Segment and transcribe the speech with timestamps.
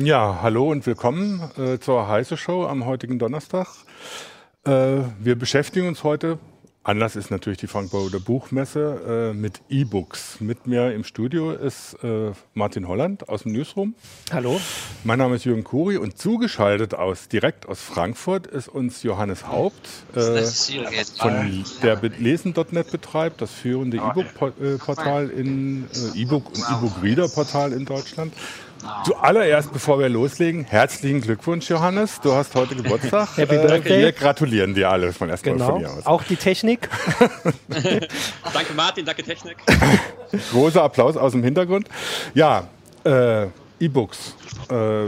[0.00, 3.66] Ja, hallo und willkommen äh, zur Heiße Show am heutigen Donnerstag.
[4.64, 4.70] Äh,
[5.18, 6.38] wir beschäftigen uns heute,
[6.84, 10.40] Anlass ist natürlich die Frankfurter Buchmesse, äh, mit E-Books.
[10.40, 13.96] Mit mir im Studio ist äh, Martin Holland aus dem Newsroom.
[14.30, 14.60] Hallo.
[15.02, 19.88] Mein Name ist Jürgen Kuri und zugeschaltet aus, direkt aus Frankfurt ist uns Johannes Haupt,
[20.14, 20.46] äh,
[21.16, 28.32] von der Lesen.net betreibt, das führende E-Book-Portal in äh, E-Book und E-Book-Reader-Portal in Deutschland.
[29.04, 32.20] Zuallererst, bevor wir loslegen, herzlichen Glückwunsch, Johannes.
[32.20, 33.36] Du hast heute Geburtstag.
[33.36, 34.02] Happy äh, Birthday.
[34.02, 35.70] Wir gratulieren dir alle von erstmal genau.
[35.70, 36.06] von dir aus.
[36.06, 36.88] Auch die Technik.
[38.52, 39.56] danke Martin, danke Technik.
[40.52, 41.88] Großer Applaus aus dem Hintergrund.
[42.34, 42.68] Ja,
[43.04, 43.46] äh,
[43.80, 44.34] E-Books.
[44.70, 45.06] Äh,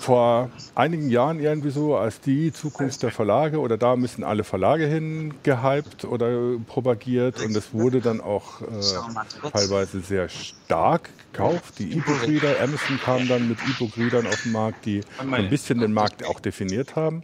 [0.00, 4.86] vor einigen Jahren irgendwie so als die Zukunft der Verlage oder da müssen alle Verlage
[4.86, 11.78] hin gehypt oder propagiert und es wurde dann auch äh, teilweise sehr stark gekauft.
[11.78, 16.24] Die E-Book-Reader, Amazon kam dann mit E-Book-Readern auf den Markt, die ein bisschen den Markt
[16.24, 17.22] auch definiert haben.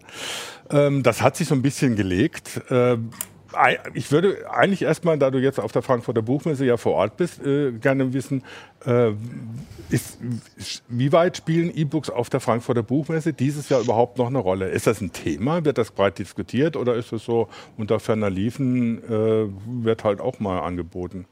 [0.70, 2.60] Ähm, das hat sich so ein bisschen gelegt.
[2.70, 2.96] Äh,
[3.94, 7.44] ich würde eigentlich erstmal, da du jetzt auf der Frankfurter Buchmesse ja vor Ort bist,
[7.44, 8.42] äh, gerne wissen,
[8.84, 9.12] äh,
[9.90, 10.18] ist,
[10.88, 14.68] wie weit spielen E-Books auf der Frankfurter Buchmesse dieses Jahr überhaupt noch eine Rolle?
[14.68, 15.64] Ist das ein Thema?
[15.64, 19.46] Wird das breit diskutiert oder ist es so unter ferner Liefen, äh,
[19.84, 21.26] wird halt auch mal angeboten?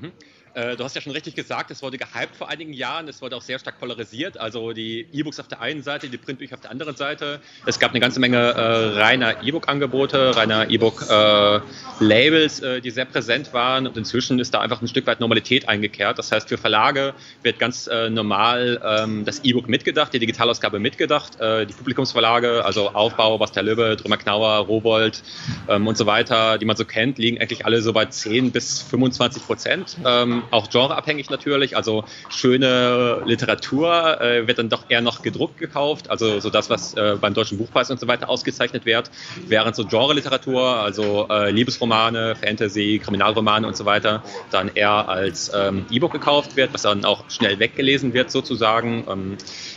[0.00, 0.12] Mhm.
[0.54, 3.36] Äh, du hast ja schon richtig gesagt, es wurde gehypt vor einigen Jahren, es wurde
[3.36, 4.38] auch sehr stark polarisiert.
[4.38, 7.40] Also die E-Books auf der einen Seite, die Printbücher auf der anderen Seite.
[7.66, 13.88] Es gab eine ganze Menge äh, reiner E-Book-Angebote, reiner E-Book-Labels, äh, die sehr präsent waren.
[13.88, 16.18] Und inzwischen ist da einfach ein Stück weit Normalität eingekehrt.
[16.18, 21.40] Das heißt, für Verlage wird ganz äh, normal ähm, das E-Book mitgedacht, die Digitalausgabe mitgedacht.
[21.40, 25.22] Äh, die Publikumsverlage, also Aufbau, Bastel Lübbe, Drömer Knauer, Rowold
[25.68, 28.82] ähm, und so weiter, die man so kennt, liegen eigentlich alle so bei 10 bis
[28.82, 29.96] 25 Prozent.
[30.04, 31.76] Ähm, auch genreabhängig natürlich.
[31.76, 36.94] Also schöne Literatur äh, wird dann doch eher noch gedruckt gekauft, also so das, was
[36.94, 39.10] äh, beim Deutschen Buchpreis und so weiter ausgezeichnet wird,
[39.46, 45.86] während so Genre-Literatur, also äh, Liebesromane, Fantasy, Kriminalromane und so weiter, dann eher als ähm,
[45.90, 49.04] E-Book gekauft wird, was dann auch schnell weggelesen wird sozusagen.
[49.08, 49.36] Ähm,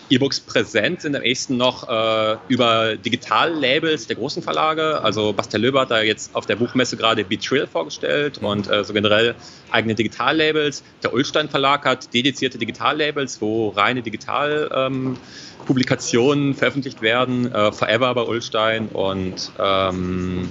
[0.10, 5.02] E-Books präsent sind am ehesten noch äh, über Digitallabels der großen Verlage.
[5.02, 8.94] Also Bastel Löber hat da jetzt auf der Buchmesse gerade Betrill vorgestellt und äh, so
[8.94, 9.36] generell
[9.70, 10.57] eigene Digitallabels.
[11.04, 15.20] Der Ulstein Verlag hat dedizierte Digitallabels, wo reine Digital ähm,
[15.68, 17.54] Publikationen veröffentlicht werden.
[17.54, 20.50] Äh, Forever bei Ulstein und ähm,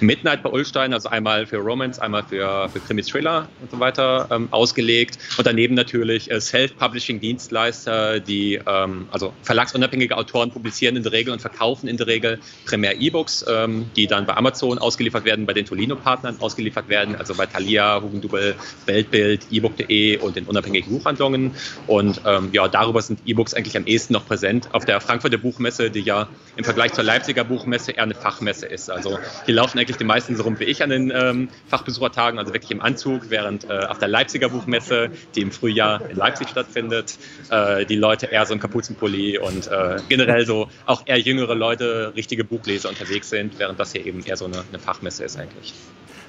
[0.00, 4.48] Midnight bei Ulstein, also einmal für Romance, einmal für, für Krimi-Thriller und so weiter ähm,
[4.52, 5.18] ausgelegt.
[5.36, 11.40] Und daneben natürlich äh, Self-Publishing-Dienstleister, die ähm, also verlagsunabhängige Autoren publizieren in der Regel und
[11.40, 15.66] verkaufen in der Regel primär E-Books, ähm, die dann bei Amazon ausgeliefert werden, bei den
[15.66, 18.54] Tolino-Partnern ausgeliefert werden, also bei Thalia, Hugendubel,
[18.86, 21.56] Weltbild, ebook.de und den unabhängigen Buchhandlungen.
[21.88, 25.38] Und ähm, ja, darüber sind E-Books eigentlich am ehesten noch präsent Prozent auf der Frankfurter
[25.38, 28.90] Buchmesse, die ja im Vergleich zur Leipziger Buchmesse eher eine Fachmesse ist.
[28.90, 32.52] Also hier laufen eigentlich die meisten so rum wie ich an den ähm, Fachbesuchertagen, also
[32.52, 37.18] wirklich im Anzug, während äh, auf der Leipziger Buchmesse, die im Frühjahr in Leipzig stattfindet,
[37.50, 42.12] äh, die Leute eher so im Kapuzenpulli und äh, generell so auch eher jüngere Leute,
[42.14, 45.72] richtige Buchleser unterwegs sind, während das hier eben eher so eine, eine Fachmesse ist eigentlich.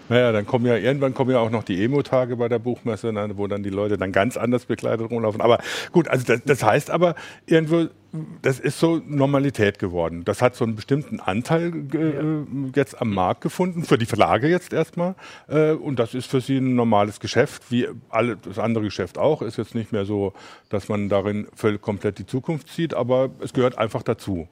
[0.09, 3.31] Naja, dann kommen ja irgendwann kommen ja auch noch die Emo-Tage bei der Buchmesse, ne,
[3.35, 5.41] wo dann die Leute dann ganz anders bekleidet rumlaufen.
[5.41, 5.59] Aber
[5.91, 7.15] gut, also das, das heißt aber
[7.45, 7.87] irgendwo,
[8.41, 10.23] das ist so Normalität geworden.
[10.23, 14.73] Das hat so einen bestimmten Anteil äh, jetzt am Markt gefunden, für die Verlage jetzt
[14.73, 15.15] erstmal.
[15.47, 19.41] Äh, und das ist für sie ein normales Geschäft, wie alle, das andere Geschäft auch.
[19.41, 20.33] Ist jetzt nicht mehr so,
[20.69, 24.47] dass man darin völlig komplett die Zukunft sieht, aber es gehört einfach dazu.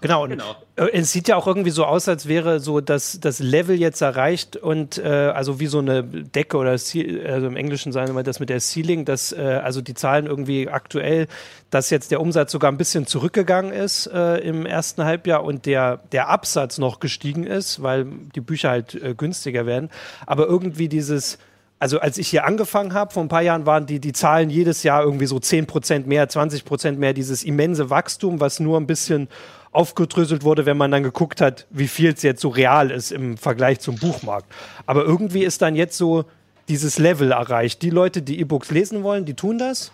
[0.00, 0.56] Genau, und genau.
[0.76, 4.00] Äh, es sieht ja auch irgendwie so aus, als wäre so das, das Level jetzt
[4.00, 8.40] erreicht und äh, also wie so eine Decke oder also im Englischen sagen wir das
[8.40, 11.26] mit der Ceiling, dass äh, also die Zahlen irgendwie aktuell,
[11.70, 16.00] dass jetzt der Umsatz sogar ein bisschen zurückgegangen ist äh, im ersten Halbjahr und der,
[16.12, 19.90] der Absatz noch gestiegen ist, weil die Bücher halt äh, günstiger werden.
[20.26, 21.38] Aber irgendwie dieses
[21.82, 24.84] also als ich hier angefangen habe, vor ein paar Jahren waren die, die Zahlen jedes
[24.84, 29.26] Jahr irgendwie so 10% mehr, 20% mehr, dieses immense Wachstum, was nur ein bisschen
[29.72, 33.38] aufgedröselt wurde, wenn man dann geguckt hat, wie viel es jetzt so real ist im
[33.38, 34.46] Vergleich zum Buchmarkt.
[34.86, 36.26] Aber irgendwie ist dann jetzt so
[36.68, 37.82] dieses Level erreicht.
[37.82, 39.92] Die Leute, die E-Books lesen wollen, die tun das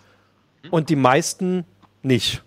[0.71, 1.65] und die meisten
[2.03, 2.43] nicht.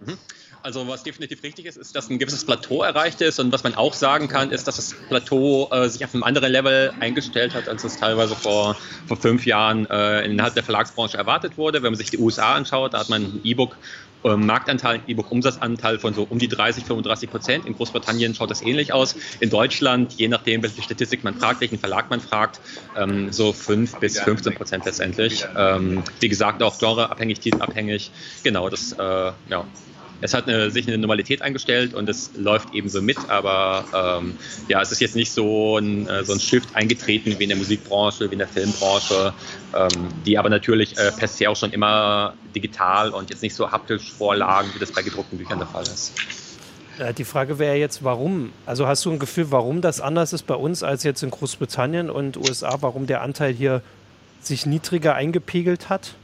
[0.00, 0.16] Mhm.
[0.64, 3.74] Also was definitiv richtig ist, ist, dass ein gewisses Plateau erreicht ist und was man
[3.74, 7.68] auch sagen kann, ist, dass das Plateau äh, sich auf einem anderen Level eingestellt hat,
[7.68, 8.76] als es teilweise vor,
[9.08, 11.82] vor fünf Jahren äh, innerhalb der Verlagsbranche erwartet wurde.
[11.82, 13.76] Wenn man sich die USA anschaut, da hat man ein E-Book
[14.22, 17.66] Marktanteil, E-Book-Umsatzanteil von so um die 30, 35 Prozent.
[17.66, 19.16] In Großbritannien schaut das ähnlich aus.
[19.40, 22.60] In Deutschland, je nachdem, welche Statistik man fragt, welchen Verlag man fragt,
[22.96, 25.44] ähm, so 5 bis 15 Prozent letztendlich.
[25.56, 28.10] Ähm, wie gesagt, auch genreabhängig, titelabhängig.
[28.42, 29.64] Genau, das äh, ja,
[30.22, 34.36] es hat eine, sich eine Normalität eingestellt und es läuft ebenso mit, aber ähm,
[34.68, 37.58] ja, es ist jetzt nicht so ein, äh, so ein Shift eingetreten wie in der
[37.58, 39.34] Musikbranche, wie in der Filmbranche,
[39.74, 43.70] ähm, die aber natürlich äh, per se auch schon immer digital und jetzt nicht so
[43.70, 46.12] haptisch vorlagen, wie das bei gedruckten Büchern der Fall ist.
[47.18, 48.52] Die Frage wäre jetzt, warum?
[48.66, 52.10] Also hast du ein Gefühl, warum das anders ist bei uns als jetzt in Großbritannien
[52.10, 53.82] und USA, warum der Anteil hier
[54.42, 56.14] sich niedriger eingepegelt hat?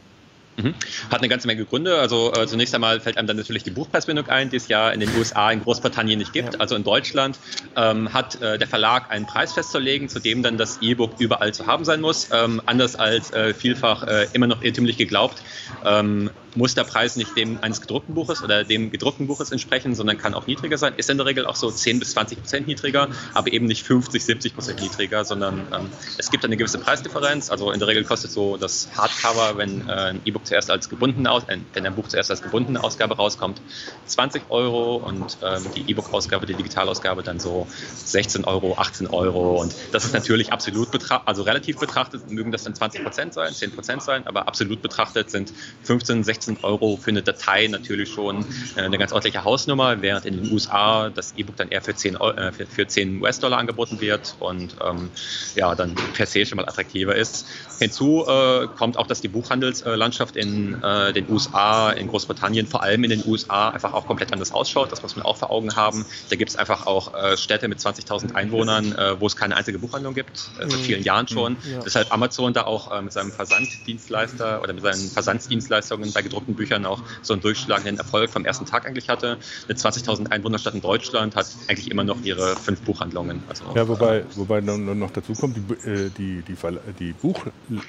[0.58, 0.75] Mhm.
[1.10, 1.99] Hat eine ganze Menge Gründe.
[1.99, 5.00] Also äh, zunächst einmal fällt einem dann natürlich die Buchpreisbindung ein, die es ja in
[5.00, 6.55] den USA, in Großbritannien nicht gibt.
[6.55, 6.60] Ja.
[6.60, 7.38] Also in Deutschland
[7.76, 11.66] ähm, hat äh, der Verlag einen Preis festzulegen, zu dem dann das E-Book überall zu
[11.66, 12.28] haben sein muss.
[12.32, 15.43] Ähm, anders als äh, vielfach äh, immer noch irrtümlich geglaubt.
[15.84, 20.19] Ähm, muss der Preis nicht dem eines gedruckten Buches oder dem gedruckten Buches entsprechen, sondern
[20.19, 20.93] kann auch niedriger sein.
[20.96, 24.25] Ist in der Regel auch so 10 bis 20 Prozent niedriger, aber eben nicht 50,
[24.25, 25.88] 70 Prozent niedriger, sondern ähm,
[26.19, 27.50] es gibt eine gewisse Preisdifferenz.
[27.50, 31.31] Also in der Regel kostet so das Hardcover, wenn äh, ein E-Book zuerst als gebundene
[31.31, 33.61] Aus äh, wenn ein Buch zuerst als gebundene Ausgabe rauskommt,
[34.06, 37.67] 20 Euro und ähm, die E-Book-Ausgabe, die Digitalausgabe dann so
[38.05, 39.61] 16 Euro, 18 Euro.
[39.61, 43.53] Und das ist natürlich absolut betrachtet, also relativ betrachtet, mögen das dann 20 Prozent sein,
[43.53, 45.53] 10 Prozent sein, aber absolut betrachtet sind
[45.85, 48.45] 15, 16 16 Euro für eine Datei natürlich schon
[48.77, 52.17] äh, eine ganz ordentliche Hausnummer, während in den USA das E-Book dann eher für 10,
[52.17, 55.11] äh, für, für 10 US-Dollar angeboten wird und ähm,
[55.55, 57.47] ja, dann per se schon mal attraktiver ist.
[57.79, 63.05] Hinzu äh, kommt auch, dass die Buchhandelslandschaft in äh, den USA, in Großbritannien, vor allem
[63.05, 64.93] in den USA, einfach auch komplett anders ausschaut.
[64.93, 66.06] Das muss man auch vor Augen haben.
[66.31, 69.79] Da gibt es einfach auch äh, Städte mit 20.000 Einwohnern, äh, wo es keine einzige
[69.79, 70.73] Buchhandlung gibt, seit mhm.
[70.76, 71.52] vielen Jahren schon.
[71.52, 71.81] Mhm, ja.
[71.85, 77.02] Deshalb Amazon da auch mit seinem Versanddienstleister oder mit seinen Versandsdienstleistungen bei gedruckten Büchern auch
[77.23, 79.38] so einen durchschlagenden Erfolg vom ersten Tag eigentlich hatte.
[79.69, 83.43] Eine 20.000 Einwohnerstadt in Deutschland hat eigentlich immer noch ihre fünf Buchhandlungen.
[83.49, 86.56] Also, ja, wobei, wobei dann noch dazu kommt, die, die, die,
[86.99, 87.44] die Buch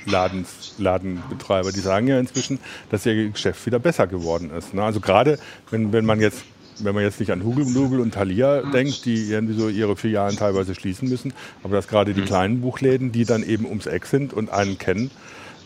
[0.05, 2.59] Ladenbetreiber, die sagen ja inzwischen,
[2.89, 4.73] dass ihr Geschäft wieder besser geworden ist.
[4.73, 4.83] Ne?
[4.83, 5.39] Also gerade
[5.71, 6.43] wenn, wenn man jetzt
[6.81, 10.37] wenn man jetzt nicht an Hugel, Nugel und Thalia denkt, die irgendwie so ihre Filialen
[10.37, 12.25] teilweise schließen müssen, aber dass gerade die mhm.
[12.25, 15.11] kleinen Buchläden, die dann eben ums Eck sind und einen kennen,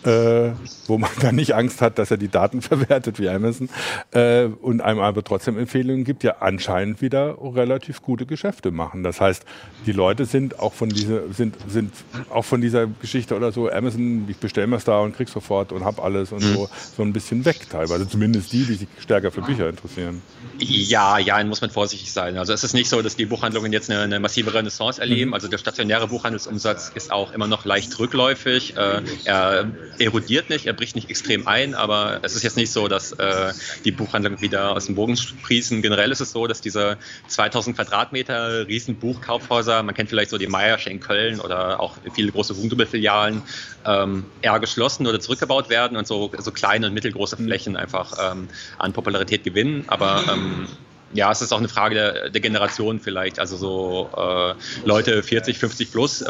[0.05, 0.51] äh,
[0.87, 3.69] wo man dann nicht Angst hat, dass er die Daten verwertet wie Amazon
[4.11, 9.03] äh, und einem aber trotzdem Empfehlungen gibt, ja anscheinend wieder relativ gute Geschäfte machen.
[9.03, 9.45] Das heißt,
[9.85, 11.93] die Leute sind auch von dieser sind sind
[12.29, 15.71] auch von dieser Geschichte oder so Amazon, ich bestelle mir es da und krieg sofort
[15.71, 16.53] und hab alles und mhm.
[16.53, 18.07] so so ein bisschen weg teilweise.
[18.07, 20.21] Zumindest die, die sich stärker für Bücher interessieren.
[20.59, 22.37] Ja, ja, muss man vorsichtig sein.
[22.37, 25.29] Also es ist nicht so, dass die Buchhandlungen jetzt eine, eine massive Renaissance erleben.
[25.29, 25.33] Mhm.
[25.33, 28.75] Also der stationäre Buchhandelsumsatz ist auch immer noch leicht rückläufig.
[28.77, 32.87] Äh, er erodiert nicht, er bricht nicht extrem ein, aber es ist jetzt nicht so,
[32.87, 33.53] dass äh,
[33.85, 35.81] die Buchhandlungen wieder aus dem Bogen sprießen.
[35.81, 36.97] Generell ist es so, dass diese
[37.27, 42.31] 2000 Quadratmeter riesen Buchkaufhäuser, man kennt vielleicht so die Meiersche in Köln oder auch viele
[42.31, 43.41] große Hugendubel-Filialen,
[43.85, 47.45] ähm, eher geschlossen oder zurückgebaut werden und so, so kleine und mittelgroße mhm.
[47.45, 48.47] Flächen einfach ähm,
[48.77, 49.85] an Popularität gewinnen.
[49.87, 50.67] Aber ähm,
[51.13, 53.39] ja, es ist auch eine Frage der, der Generation vielleicht.
[53.39, 54.53] Also so äh,
[54.85, 56.27] Leute 40, 50 plus, äh,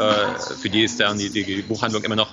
[0.60, 2.30] für die ist dann die, die Buchhandlung immer noch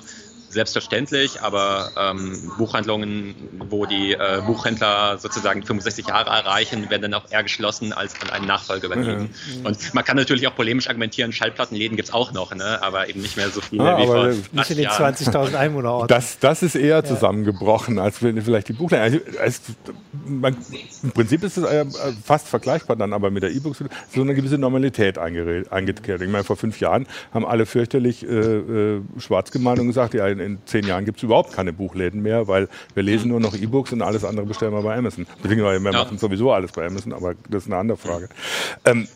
[0.51, 3.36] selbstverständlich, aber ähm, Buchhandlungen,
[3.69, 8.30] wo die äh, Buchhändler sozusagen 65 Jahre erreichen, werden dann auch eher geschlossen als an
[8.30, 9.30] einen Nachfolger übergeben.
[9.59, 9.66] Mhm.
[9.66, 12.81] Und man kann natürlich auch polemisch argumentieren, Schallplattenläden gibt es auch noch, ne?
[12.81, 16.07] aber eben nicht mehr so viele ah, wie vor Nicht in den 20.000 Einwohnerorten.
[16.07, 19.19] Das, das ist eher zusammengebrochen, als vielleicht die Buchläden.
[19.40, 19.57] Also,
[20.25, 20.57] man,
[21.04, 21.85] Im Prinzip ist es äh,
[22.23, 26.21] fast vergleichbar dann aber mit der E-Book, so eine gewisse Normalität eingekehrt.
[26.21, 30.28] Ich meine, vor fünf Jahren haben alle fürchterlich äh, äh, schwarz gemalt und gesagt, ja,
[30.42, 33.94] in zehn Jahren gibt es überhaupt keine Buchläden mehr, weil wir lesen nur noch E-Books
[33.94, 35.26] und alles andere bestellen wir bei Amazon.
[35.42, 36.00] Beziehungsweise wir ja.
[36.00, 38.30] machen sowieso alles bei Amazon, aber das ist eine andere Frage.
[38.86, 39.07] Ähm,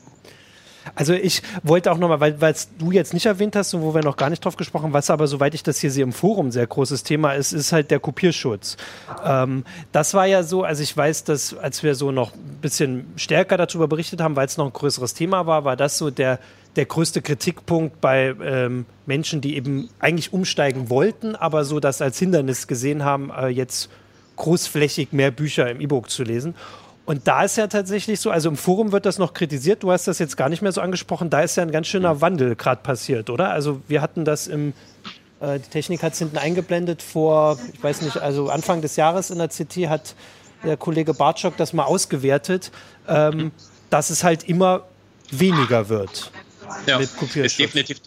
[0.93, 4.03] also ich wollte auch nochmal, weil es du jetzt nicht erwähnt hast und wo wir
[4.03, 6.51] noch gar nicht drauf gesprochen haben, was aber, soweit ich das hier sehe, im Forum
[6.51, 8.77] sehr großes Thema ist, ist halt der Kopierschutz.
[9.25, 13.07] Ähm, das war ja so, also ich weiß, dass als wir so noch ein bisschen
[13.15, 16.39] stärker darüber berichtet haben, weil es noch ein größeres Thema war, war das so der
[16.75, 22.19] der größte Kritikpunkt bei ähm, Menschen, die eben eigentlich umsteigen wollten, aber so das als
[22.19, 23.89] Hindernis gesehen haben, äh, jetzt
[24.35, 26.55] großflächig mehr Bücher im E-Book zu lesen.
[27.05, 30.07] Und da ist ja tatsächlich so, also im Forum wird das noch kritisiert, du hast
[30.07, 32.81] das jetzt gar nicht mehr so angesprochen, da ist ja ein ganz schöner Wandel gerade
[32.81, 33.51] passiert, oder?
[33.51, 34.73] Also wir hatten das im,
[35.39, 39.29] äh, die Technik hat es hinten eingeblendet vor, ich weiß nicht, also Anfang des Jahres
[39.29, 40.15] in der CT hat
[40.63, 42.71] der Kollege Bartschok das mal ausgewertet,
[43.07, 43.51] ähm,
[43.91, 44.81] dass es halt immer
[45.31, 46.31] weniger wird
[46.85, 47.99] ja, definitiv,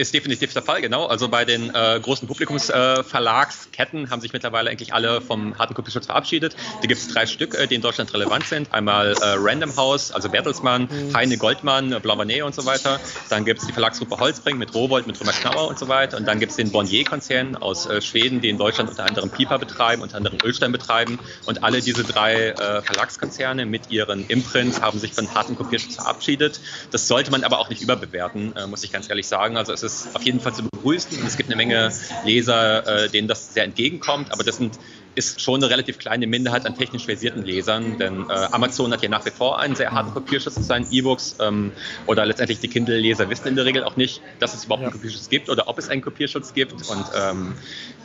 [0.00, 1.04] Ist definitiv der Fall, genau.
[1.04, 6.06] Also bei den äh, großen Publikumsverlagsketten äh, haben sich mittlerweile eigentlich alle vom harten Kopierschutz
[6.06, 6.56] verabschiedet.
[6.80, 8.72] Da gibt es drei Stück, äh, die in Deutschland relevant sind.
[8.72, 11.14] Einmal äh, Random House, also Bertelsmann, mhm.
[11.14, 12.98] Heine Goldmann, äh, Blavanet und so weiter.
[13.28, 16.16] Dann gibt es die Verlagsgruppe Holzbring mit Rowold, mit Römer Knauer und so weiter.
[16.16, 19.58] Und dann gibt es den Bonnier-Konzern aus äh, Schweden, die in Deutschland unter anderem Pipa
[19.58, 21.18] betreiben, unter anderem Ölstein betreiben.
[21.44, 26.58] Und alle diese drei Verlagskonzerne mit ihren Imprints haben sich von harten Kopierschutz verabschiedet.
[26.90, 29.56] Das sollte man aber auch nicht überbewerten, muss ich ganz ehrlich sagen.
[29.56, 31.18] Also es ist ist auf jeden Fall zu begrüßen.
[31.18, 31.92] Und es gibt eine Menge
[32.24, 34.78] Leser, äh, denen das sehr entgegenkommt, aber das sind
[35.14, 39.08] ist schon eine relativ kleine Minderheit an technisch versierten Lesern, denn äh, Amazon hat ja
[39.08, 41.72] nach wie vor einen sehr harten Kopierschutz zu seinen E-Books ähm,
[42.06, 45.28] oder letztendlich die Kindle-Leser wissen in der Regel auch nicht, dass es überhaupt einen Kopierschutz
[45.28, 47.54] gibt oder ob es einen Kopierschutz gibt und ähm,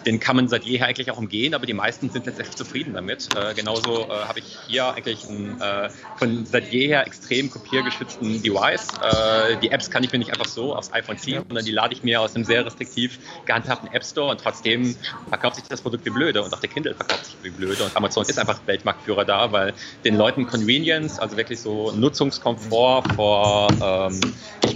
[0.05, 3.29] den kann man seit jeher eigentlich auch umgehen, aber die meisten sind letztendlich zufrieden damit.
[3.35, 8.87] Äh, genauso äh, habe ich hier eigentlich einen äh, von seit jeher extrem kopiergeschützten Device.
[9.01, 11.93] Äh, die Apps kann ich mir nicht einfach so aufs iPhone ziehen, sondern die lade
[11.93, 14.95] ich mir aus einem sehr restriktiv gehandhabten App Store und trotzdem
[15.29, 17.95] verkauft sich das Produkt wie blöde und auch der Kindle verkauft sich wie blöde und
[17.95, 19.73] Amazon ist einfach Weltmarktführer da, weil
[20.03, 24.19] den Leuten Convenience, also wirklich so Nutzungskomfort vor ähm,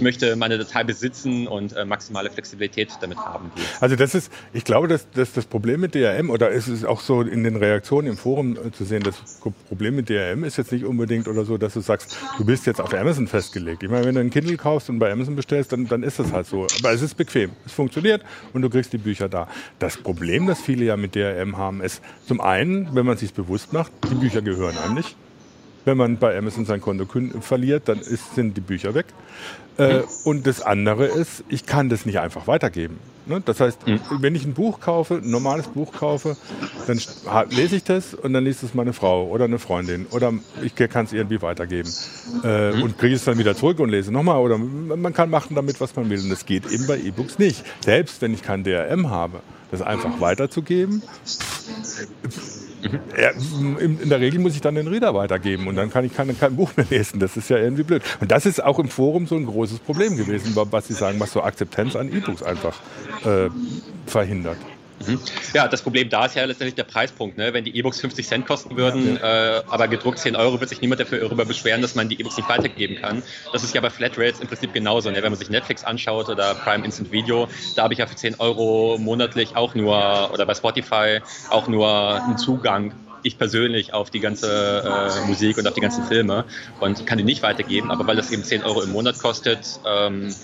[0.00, 3.50] möchte meine Datei besitzen und äh, maximale Flexibilität damit haben.
[3.80, 7.00] Also das ist, ich glaube, dass, dass das Problem mit DRM oder ist es auch
[7.00, 9.16] so in den Reaktionen im Forum äh, zu sehen, das
[9.68, 12.80] Problem mit DRM ist jetzt nicht unbedingt oder so, dass du sagst, du bist jetzt
[12.80, 13.82] auf Amazon festgelegt.
[13.82, 16.32] Ich meine, wenn du ein Kindle kaufst und bei Amazon bestellst, dann, dann ist das
[16.32, 16.66] halt so.
[16.78, 18.22] Aber es ist bequem, es funktioniert
[18.52, 19.48] und du kriegst die Bücher da.
[19.78, 23.72] Das Problem, das viele ja mit DRM haben, ist zum einen, wenn man sich bewusst
[23.72, 25.16] macht, die Bücher gehören einem nicht.
[25.84, 27.06] Wenn man bei Amazon sein Konto
[27.40, 29.06] verliert, dann ist, sind die Bücher weg.
[29.78, 32.98] Äh, und das andere ist, ich kann das nicht einfach weitergeben.
[33.26, 33.40] Ne?
[33.44, 34.00] Das heißt, mhm.
[34.18, 36.36] wenn ich ein Buch kaufe, ein normales Buch kaufe,
[36.86, 37.00] dann
[37.50, 41.06] lese ich das und dann liest es meine Frau oder eine Freundin oder ich kann
[41.06, 41.90] es irgendwie weitergeben
[42.44, 42.82] äh, mhm.
[42.82, 45.96] und kriege es dann wieder zurück und lese nochmal oder man kann machen damit, was
[45.96, 46.20] man will.
[46.20, 47.64] Und das geht eben bei E-Books nicht.
[47.82, 49.40] Selbst wenn ich kein DRM habe,
[49.70, 51.02] das einfach weiterzugeben,
[53.78, 56.56] in, der Regel muss ich dann den Reader weitergeben und dann kann ich kein, kein
[56.56, 57.20] Buch mehr lesen.
[57.20, 58.02] Das ist ja irgendwie blöd.
[58.20, 61.32] Und das ist auch im Forum so ein großes Problem gewesen, was Sie sagen, was
[61.32, 62.78] so Akzeptanz an E-Books einfach
[63.24, 63.50] äh,
[64.06, 64.56] verhindert.
[65.06, 65.18] Mhm.
[65.54, 67.38] Ja, das Problem da ist ja letztendlich der Preispunkt.
[67.38, 67.54] Ne?
[67.54, 71.00] Wenn die E-Books 50 Cent kosten würden, äh, aber gedruckt 10 Euro, wird sich niemand
[71.00, 73.22] dafür darüber beschweren, dass man die E-Books nicht weitergeben kann.
[73.52, 75.10] Das ist ja bei Flatrates im Prinzip genauso.
[75.10, 75.22] Ne?
[75.22, 78.36] Wenn man sich Netflix anschaut oder Prime Instant Video, da habe ich ja für 10
[78.40, 82.92] Euro monatlich auch nur, oder bei Spotify auch nur einen Zugang
[83.22, 86.46] ich persönlich auf die ganze äh, Musik und auf die ganzen Filme
[86.78, 90.34] und kann die nicht weitergeben, aber weil das eben 10 Euro im Monat kostet, ähm,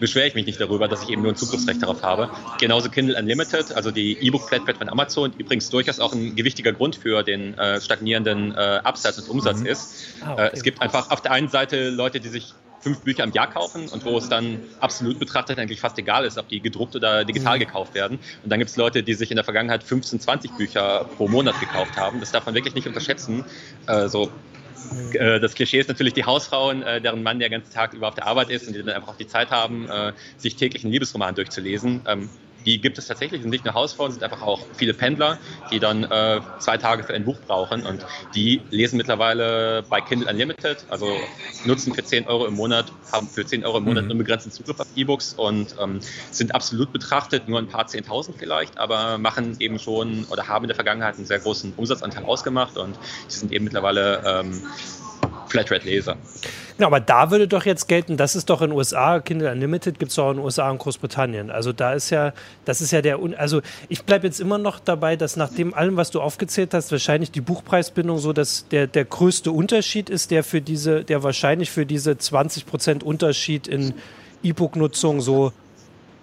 [0.00, 2.30] beschwere ich mich nicht darüber, dass ich eben nur ein Zugriffsrecht darauf habe.
[2.58, 7.22] Genauso Kindle Unlimited, also die E-Book-Flatrate von Amazon, übrigens durchaus auch ein gewichtiger Grund für
[7.22, 9.66] den äh, stagnierenden äh, Absatz und Umsatz mhm.
[9.66, 9.94] ist.
[10.24, 10.42] Ah, okay.
[10.42, 13.50] äh, es gibt einfach auf der einen Seite Leute, die sich fünf Bücher im Jahr
[13.50, 17.24] kaufen und wo es dann absolut betrachtet eigentlich fast egal ist, ob die gedruckt oder
[17.24, 17.60] digital mhm.
[17.60, 18.18] gekauft werden.
[18.42, 21.60] Und dann gibt es Leute, die sich in der Vergangenheit 15, 20 Bücher pro Monat
[21.60, 22.20] gekauft haben.
[22.20, 23.44] Das darf man wirklich nicht unterschätzen.
[23.86, 24.30] Äh, so
[25.40, 28.26] das Klischee ist natürlich die Hausfrauen, äh, deren Mann der ganze Tag über auf der
[28.26, 31.34] Arbeit ist und die dann einfach auch die Zeit haben, äh, sich täglich einen Liebesroman
[31.34, 32.02] durchzulesen.
[32.66, 35.38] Die gibt es tatsächlich, sind nicht nur Hausfrauen, sind einfach auch viele Pendler,
[35.70, 40.28] die dann äh, zwei Tage für ein Buch brauchen und die lesen mittlerweile bei Kindle
[40.28, 41.16] Unlimited, also
[41.64, 44.12] nutzen für 10 Euro im Monat, haben für 10 Euro im Monat mhm.
[44.12, 46.00] unbegrenzten Zugriff auf E-Books und ähm,
[46.30, 50.68] sind absolut betrachtet nur ein paar 10.000 vielleicht, aber machen eben schon oder haben in
[50.68, 52.98] der Vergangenheit einen sehr großen Umsatzanteil ausgemacht und
[53.30, 54.62] die sind eben mittlerweile ähm,
[55.48, 56.16] Flatrate-Leser.
[56.76, 59.98] Genau, aber da würde doch jetzt gelten, das ist doch in den USA, Kindle Unlimited
[59.98, 61.50] gibt es doch in den USA und Großbritannien.
[61.50, 62.32] Also da ist ja,
[62.64, 63.60] das ist ja der, also
[63.90, 67.30] ich bleibe jetzt immer noch dabei, dass nach dem allem, was du aufgezählt hast, wahrscheinlich
[67.32, 71.84] die Buchpreisbindung so, dass der, der größte Unterschied ist, der für diese, der wahrscheinlich für
[71.84, 73.92] diese 20% Unterschied in
[74.42, 75.52] E-Book-Nutzung so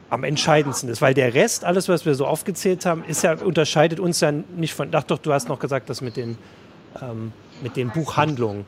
[0.10, 4.00] am entscheidendsten ist, weil der Rest, alles, was wir so aufgezählt haben, ist ja, unterscheidet
[4.00, 6.38] uns ja nicht von, ach doch, du hast noch gesagt, das mit den
[7.02, 8.66] ähm, mit den Buchhandlungen.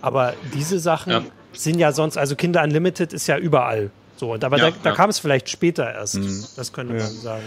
[0.00, 1.22] Aber diese Sachen ja.
[1.52, 3.90] sind ja sonst, also Kinder Unlimited ist ja überall.
[4.22, 4.94] So, aber ja, da, da ja.
[4.94, 6.14] kam es vielleicht später erst.
[6.14, 6.44] Mhm.
[6.54, 7.42] Das könnte man sagen.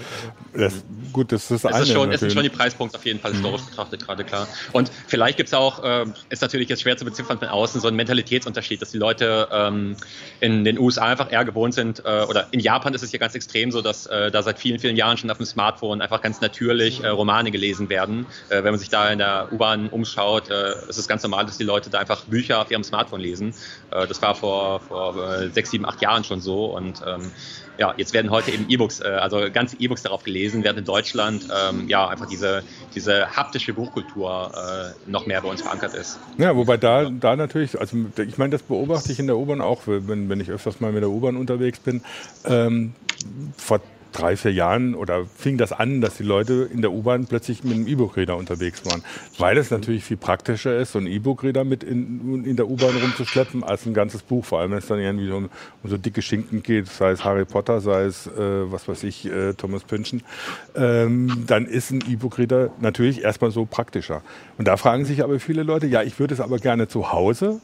[0.51, 1.83] Also, das, gut, das ist das eine.
[1.83, 3.69] Ist schon, es ist schon die Preispunkt auf jeden Fall historisch mhm.
[3.69, 4.45] betrachtet, gerade klar.
[4.73, 7.87] Und vielleicht gibt es auch, äh, ist natürlich jetzt schwer zu beziffern von außen, so
[7.87, 9.95] einen Mentalitätsunterschied, dass die Leute ähm,
[10.41, 13.35] in den USA einfach eher gewohnt sind, äh, oder in Japan ist es ja ganz
[13.35, 16.41] extrem so, dass äh, da seit vielen, vielen Jahren schon auf dem Smartphone einfach ganz
[16.41, 18.25] natürlich äh, Romane gelesen werden.
[18.49, 21.57] Äh, wenn man sich da in der U-Bahn umschaut, äh, ist es ganz normal, dass
[21.57, 23.53] die Leute da einfach Bücher auf ihrem Smartphone lesen.
[23.91, 25.15] das war vor, vor
[25.53, 27.31] sechs, sieben, acht Jahren schon so Und ähm,
[27.77, 31.47] ja, jetzt werden heute eben E-Books, äh, also ganze E-Books darauf gelesen, während in Deutschland
[31.53, 36.19] ähm, ja einfach diese, diese haptische Buchkultur äh, noch mehr bei uns verankert ist.
[36.37, 39.81] Ja, wobei da, da natürlich, also ich meine, das beobachte ich in der U-Bahn auch,
[39.85, 42.01] wenn, wenn ich öfters mal mit der U-Bahn unterwegs bin.
[42.45, 42.93] Ähm,
[43.57, 43.81] vor
[44.15, 47.73] drei, vier Jahren oder fing das an, dass die Leute in der U-Bahn plötzlich mit
[47.73, 49.03] einem E-Book-Reader unterwegs waren.
[49.37, 53.63] Weil es natürlich viel praktischer ist, so ein E-Book-Reader mit in, in der U-Bahn rumzuschleppen,
[53.63, 54.45] als ein ganzes Buch.
[54.45, 55.49] Vor allem, wenn es dann irgendwie um,
[55.83, 58.31] um so dicke Schinken geht, sei es Harry Potter, sei es, äh,
[58.71, 60.21] was weiß ich, äh, Thomas Pynchon,
[60.75, 64.21] ähm, dann ist ein E-Book-Reader natürlich erstmal so praktischer.
[64.57, 67.59] Und da fragen sich aber viele Leute, ja, ich würde es aber gerne zu Hause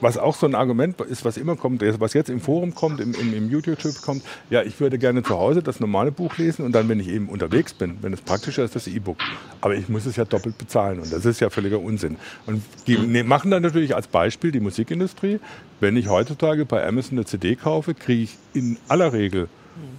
[0.00, 3.14] was auch so ein Argument ist, was immer kommt, was jetzt im Forum kommt, im,
[3.14, 6.72] im, im YouTube kommt, ja, ich würde gerne zu Hause das normale Buch lesen und
[6.72, 9.18] dann, wenn ich eben unterwegs bin, wenn es praktischer ist, das E-Book.
[9.60, 12.16] Aber ich muss es ja doppelt bezahlen und das ist ja völliger Unsinn.
[12.46, 15.40] Und die ne, machen dann natürlich als Beispiel die Musikindustrie.
[15.80, 19.48] Wenn ich heutzutage bei Amazon eine CD kaufe, kriege ich in aller Regel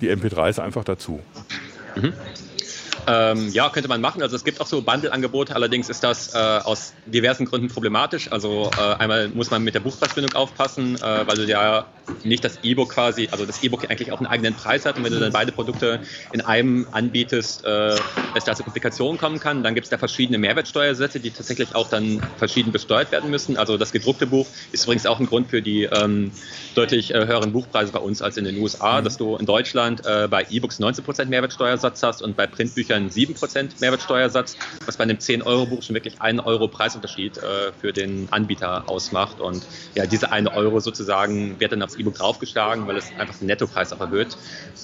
[0.02, 1.20] die MP3s einfach dazu.
[1.96, 2.14] Mhm.
[3.08, 4.22] Ähm, ja, könnte man machen.
[4.22, 8.32] Also es gibt auch so Bundle-Angebote, allerdings ist das äh, aus diversen Gründen problematisch.
[8.32, 11.86] Also äh, einmal muss man mit der Buchpreisbindung aufpassen, äh, weil du ja
[12.24, 15.14] nicht das E-Book quasi, also das E-Book eigentlich auch einen eigenen Preis hat und wenn
[15.14, 17.96] du dann beide Produkte in einem anbietest, äh,
[18.36, 19.64] es da zu Komplikationen kommen kann.
[19.64, 23.58] Dann gibt es da verschiedene Mehrwertsteuersätze, die tatsächlich auch dann verschieden besteuert werden müssen.
[23.58, 26.32] Also das gedruckte Buch ist übrigens auch ein Grund für die ähm,
[26.76, 29.04] deutlich äh, höheren Buchpreise bei uns als in den USA, mhm.
[29.04, 34.58] dass du in Deutschland äh, bei E-Books 19% Mehrwertsteuersatz hast und bei Printbüchern 7% Mehrwertsteuersatz,
[34.86, 39.40] was bei einem 10-Euro-Buch schon wirklich einen Euro Preisunterschied äh, für den Anbieter ausmacht.
[39.40, 39.64] Und
[39.96, 43.94] ja, diese eine Euro sozusagen wird dann aufs E-Book draufgeschlagen, weil es einfach den Nettopreis
[43.94, 44.38] auch erhöht.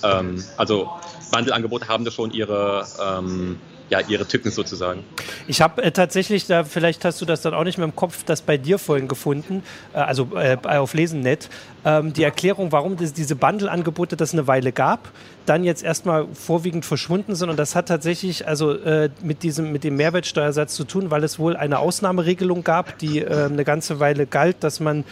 [0.03, 0.89] Ähm, also
[1.31, 5.03] Bundle-Angebote haben da schon ihre ähm, ja, ihre Tücken sozusagen.
[5.47, 8.23] Ich habe äh, tatsächlich, da vielleicht hast du das dann auch nicht mehr im Kopf,
[8.25, 9.63] das bei dir vorhin gefunden,
[9.93, 11.49] äh, also äh, auf Lesennet,
[11.85, 15.11] ähm, die Erklärung, warum das, diese Bundle-Angebote das eine Weile gab,
[15.45, 19.83] dann jetzt erstmal vorwiegend verschwunden sind und das hat tatsächlich also äh, mit diesem mit
[19.83, 24.27] dem Mehrwertsteuersatz zu tun, weil es wohl eine Ausnahmeregelung gab, die äh, eine ganze Weile
[24.27, 25.05] galt, dass man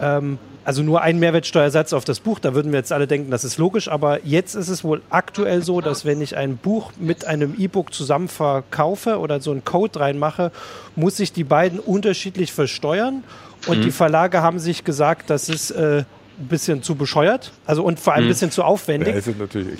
[0.00, 3.44] ähm, also nur ein Mehrwertsteuersatz auf das Buch, da würden wir jetzt alle denken, das
[3.44, 7.24] ist logisch, aber jetzt ist es wohl aktuell so, dass wenn ich ein Buch mit
[7.26, 10.52] einem E-Book zusammen verkaufe oder so einen Code reinmache,
[10.96, 13.24] muss ich die beiden unterschiedlich versteuern
[13.66, 13.82] und mhm.
[13.82, 16.04] die Verlage haben sich gesagt, das ist äh,
[16.38, 18.30] ein bisschen zu bescheuert, also und vor allem ein mhm.
[18.30, 19.14] bisschen zu aufwendig.
[19.26, 19.34] Ja,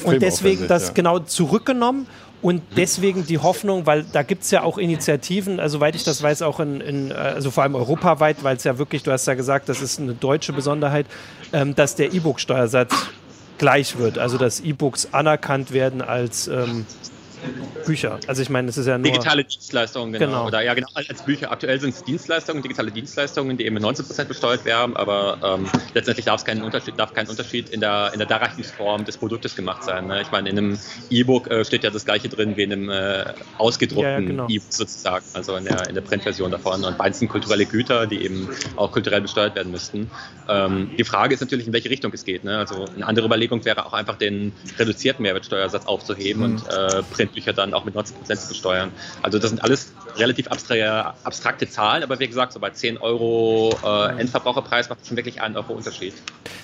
[0.04, 0.94] und deswegen das ja.
[0.94, 2.06] genau zurückgenommen
[2.42, 6.22] und deswegen die Hoffnung, weil da gibt es ja auch Initiativen, also soweit ich das
[6.22, 9.34] weiß, auch in, in also vor allem europaweit, weil es ja wirklich, du hast ja
[9.34, 11.06] gesagt, das ist eine deutsche Besonderheit,
[11.52, 12.94] ähm, dass der E-Book-Steuersatz
[13.58, 16.86] gleich wird, also dass E-Books anerkannt werden als ähm,
[17.86, 18.18] Bücher.
[18.26, 19.10] Also ich meine, es ist ja nur...
[19.10, 20.26] Digitale Dienstleistungen, genau.
[20.26, 20.46] genau.
[20.46, 21.50] Oder ja, genau, als Bücher.
[21.50, 26.26] Aktuell sind es Dienstleistungen, digitale Dienstleistungen, die eben mit 19% besteuert werden, aber ähm, letztendlich
[26.26, 29.84] darf es keinen Unterschied, darf kein Unterschied in der, in der Darreichungsform des Produktes gemacht
[29.84, 30.06] sein.
[30.06, 30.22] Ne?
[30.22, 30.78] Ich meine, in einem
[31.10, 33.24] E-Book äh, steht ja das gleiche drin wie in einem äh,
[33.58, 34.46] ausgedruckten ja, ja, genau.
[34.48, 36.84] E-Book sozusagen, also in der, in der Printversion davon.
[36.84, 40.10] Und beides sind kulturelle Güter, die eben auch kulturell besteuert werden müssten.
[40.48, 42.44] Ähm, die Frage ist natürlich, in welche Richtung es geht.
[42.44, 42.58] Ne?
[42.58, 46.56] Also eine andere Überlegung wäre auch einfach den reduzierten Mehrwertsteuersatz aufzuheben mhm.
[46.56, 48.90] und äh, Print Printbücher dann auch mit 90% zu besteuern.
[49.22, 54.20] Also das sind alles relativ abstrakte, Zahlen, aber wie gesagt, so bei 10 Euro äh,
[54.20, 56.14] Endverbraucherpreis macht es schon wirklich einen Euro Unterschied.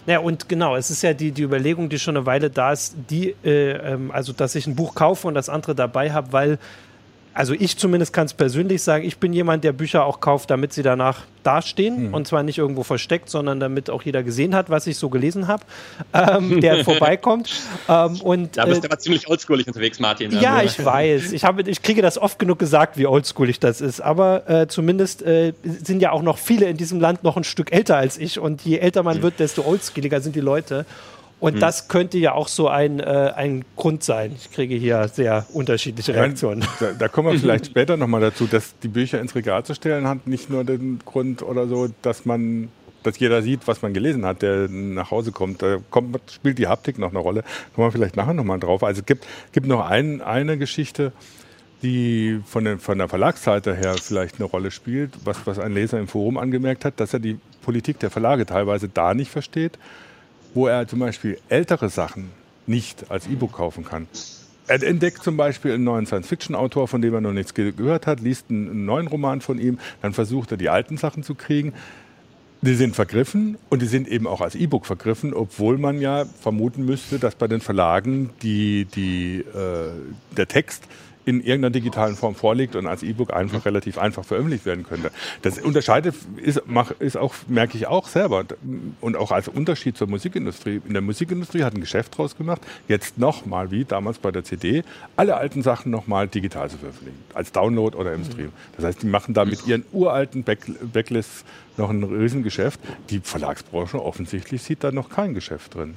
[0.07, 2.95] Ja, und genau, es ist ja die, die Überlegung, die schon eine Weile da ist,
[3.11, 6.59] die, äh, ähm, also dass ich ein Buch kaufe und das andere dabei habe, weil
[7.37, 10.73] also ich zumindest kann es persönlich sagen, ich bin jemand, der Bücher auch kauft, damit
[10.73, 11.97] sie danach dastehen.
[11.97, 12.15] Hm.
[12.15, 15.47] Und zwar nicht irgendwo versteckt, sondern damit auch jeder gesehen hat, was ich so gelesen
[15.47, 15.63] habe,
[16.15, 17.51] ähm, der vorbeikommt.
[17.89, 20.33] Ähm, und, da bist du äh, aber ziemlich oldschoolig unterwegs, Martin.
[20.41, 20.81] Ja, also.
[20.81, 21.33] ich weiß.
[21.33, 24.01] Ich, habe, ich kriege das oft genug gesagt, wie oldschoolig das ist.
[24.01, 27.71] Aber äh, zumindest äh, sind ja auch noch viele in diesem Land noch ein Stück
[27.71, 28.41] älter als ich.
[28.41, 29.23] Und je älter man hm.
[29.23, 30.87] wird, desto oldschooliger sind die Leute.
[31.39, 31.61] Und hm.
[31.61, 34.33] das könnte ja auch so ein, äh, ein Grund sein.
[34.39, 36.65] Ich kriege hier sehr unterschiedliche Reaktionen.
[36.81, 40.09] Da, da kommen wir vielleicht später nochmal dazu, dass die Bücher ins Regal zu stellen
[40.09, 42.69] hat nicht nur den Grund oder so, dass man
[43.03, 45.63] dass jeder sieht, was man gelesen hat, der nach Hause kommt.
[45.63, 47.45] Da kommt, spielt die Haptik noch eine Rolle.
[47.73, 48.83] Kommen wir vielleicht nachher nochmal drauf.
[48.83, 51.13] Also es gibt, gibt noch ein, eine Geschichte,
[51.85, 56.01] die von, den, von der Verlagsseite her vielleicht eine Rolle spielt, was, was ein Leser
[56.01, 59.79] im Forum angemerkt hat, dass er die Politik der Verlage teilweise da nicht versteht
[60.57, 62.31] wo er zum Beispiel ältere Sachen
[62.67, 64.09] nicht als E-Book kaufen kann.
[64.67, 68.47] Er entdeckt zum Beispiel einen neuen Science-Fiction-Autor, von dem er noch nichts gehört hat, liest
[68.51, 71.73] einen neuen Roman von ihm, dann versucht er die alten Sachen zu kriegen.
[72.63, 76.85] Die sind vergriffen und die sind eben auch als E-Book vergriffen, obwohl man ja vermuten
[76.85, 79.91] müsste, dass bei den Verlagen die, die, äh,
[80.37, 80.85] der Text
[81.27, 85.11] in irgendeiner digitalen Form vorliegt und als E-Book einfach relativ einfach veröffentlicht werden könnte.
[85.43, 86.63] Das unterscheidet, ist,
[87.01, 88.45] ist auch, merke ich auch selber
[89.01, 90.81] und auch als Unterschied zur Musikindustrie.
[90.87, 94.85] In der Musikindustrie hat ein Geschäft draus gemacht, jetzt nochmal, wie damals bei der CD,
[95.17, 98.53] alle alten Sachen nochmal digital zu veröffentlichen, als Download oder im Stream.
[98.77, 100.61] Das heißt, die machen da mit ihren uralten Back
[100.93, 101.45] Backlists
[101.77, 102.79] noch ein Riesengeschäft.
[103.11, 105.95] Die Verlagsbranche offensichtlich sieht da noch kein Geschäft drin.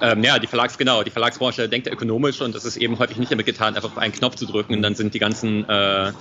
[0.00, 3.32] Ähm, ja, die Verlags, genau, die Verlagsbranche denkt ökonomisch und das ist eben häufig nicht
[3.32, 6.12] damit getan, einfach auf einen Knopf zu drücken und dann sind die ganzen äh,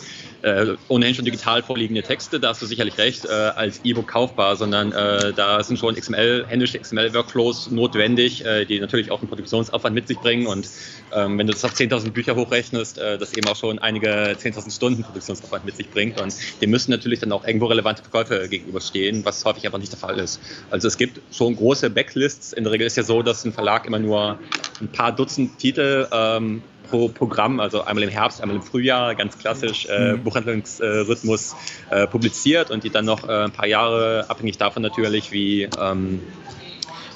[0.41, 4.55] äh, ohnehin schon digital vorliegende Texte, da hast du sicherlich recht, äh, als E-Book kaufbar,
[4.55, 9.93] sondern äh, da sind schon XML, händische XML-Workflows notwendig, äh, die natürlich auch einen Produktionsaufwand
[9.93, 10.67] mit sich bringen und
[11.13, 14.73] ähm, wenn du das auf 10.000 Bücher hochrechnest, äh, das eben auch schon einige 10.000
[14.75, 19.25] Stunden Produktionsaufwand mit sich bringt und dem müssen natürlich dann auch irgendwo relevante Verkäufe gegenüberstehen,
[19.25, 20.39] was häufig einfach nicht der Fall ist.
[20.71, 23.86] Also es gibt schon große Backlists, in der Regel ist ja so, dass ein Verlag
[23.86, 24.39] immer nur
[24.82, 29.38] ein paar Dutzend Titel ähm, pro Programm, also einmal im Herbst, einmal im Frühjahr, ganz
[29.38, 30.23] klassisch äh, mhm.
[30.23, 31.55] Buchhandlungsrhythmus
[31.89, 36.21] äh, publiziert und die dann noch äh, ein paar Jahre, abhängig davon natürlich, wie ähm,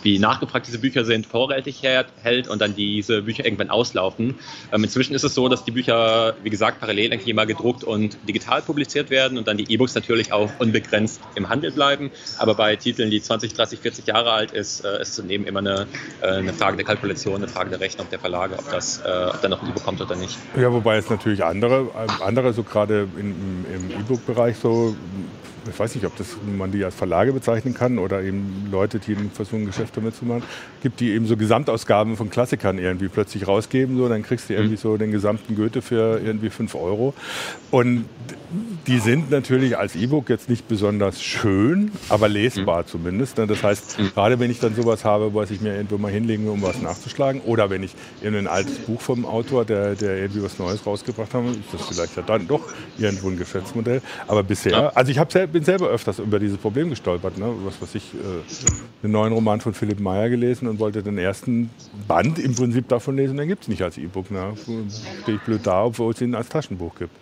[0.03, 4.35] wie nachgefragt diese Bücher sind, vorrätig hält und dann diese Bücher irgendwann auslaufen.
[4.71, 8.17] Ähm, inzwischen ist es so, dass die Bücher, wie gesagt, parallel eigentlich immer gedruckt und
[8.27, 12.11] digital publiziert werden und dann die E-Books natürlich auch unbegrenzt im Handel bleiben.
[12.37, 15.87] Aber bei Titeln, die 20, 30, 40 Jahre alt ist, äh, ist zunehmem immer eine,
[16.21, 19.41] äh, eine Frage der Kalkulation, eine Frage der Rechnung der Verlage, ob das äh, ob
[19.41, 20.37] da noch ein E-Book kommt oder nicht.
[20.55, 23.65] Ja, wobei es natürlich andere, äh, andere so gerade im
[23.99, 24.95] E-Book-Bereich so
[25.69, 29.15] ich weiß nicht, ob das, man die als Verlage bezeichnen kann oder eben Leute, die
[29.33, 30.43] versuchen, Geschäfte damit zu machen,
[30.81, 33.97] gibt, die eben so Gesamtausgaben von Klassikern irgendwie plötzlich rausgeben.
[33.97, 34.79] So, dann kriegst du irgendwie mhm.
[34.79, 37.13] so den gesamten Goethe für irgendwie 5 Euro.
[37.71, 38.05] Und
[38.87, 42.87] die sind natürlich als E-Book jetzt nicht besonders schön, aber lesbar mhm.
[42.87, 43.37] zumindest.
[43.37, 43.47] Ne?
[43.47, 44.11] Das heißt, mhm.
[44.13, 46.81] gerade wenn ich dann sowas habe, was ich mir irgendwo mal hinlegen will, um was
[46.81, 50.85] nachzuschlagen, oder wenn ich in ein altes Buch vom Autor, der, der irgendwie was Neues
[50.85, 52.61] rausgebracht hat, ist das vielleicht ja dann doch
[52.97, 54.01] irgendwo ein Geschäftsmodell.
[54.27, 57.37] Aber bisher, also ich sel bin selber öfters über dieses Problem gestolpert.
[57.37, 57.53] Ne?
[57.63, 61.69] Was weiß ich, äh, einen neuen Roman von Philipp Meyer gelesen und wollte den ersten
[62.07, 64.31] Band im Prinzip davon lesen, den gibt es nicht als E-Book.
[64.31, 64.53] Ne?
[65.21, 67.15] Stehe ich blöd da, obwohl es ihn als Taschenbuch gibt.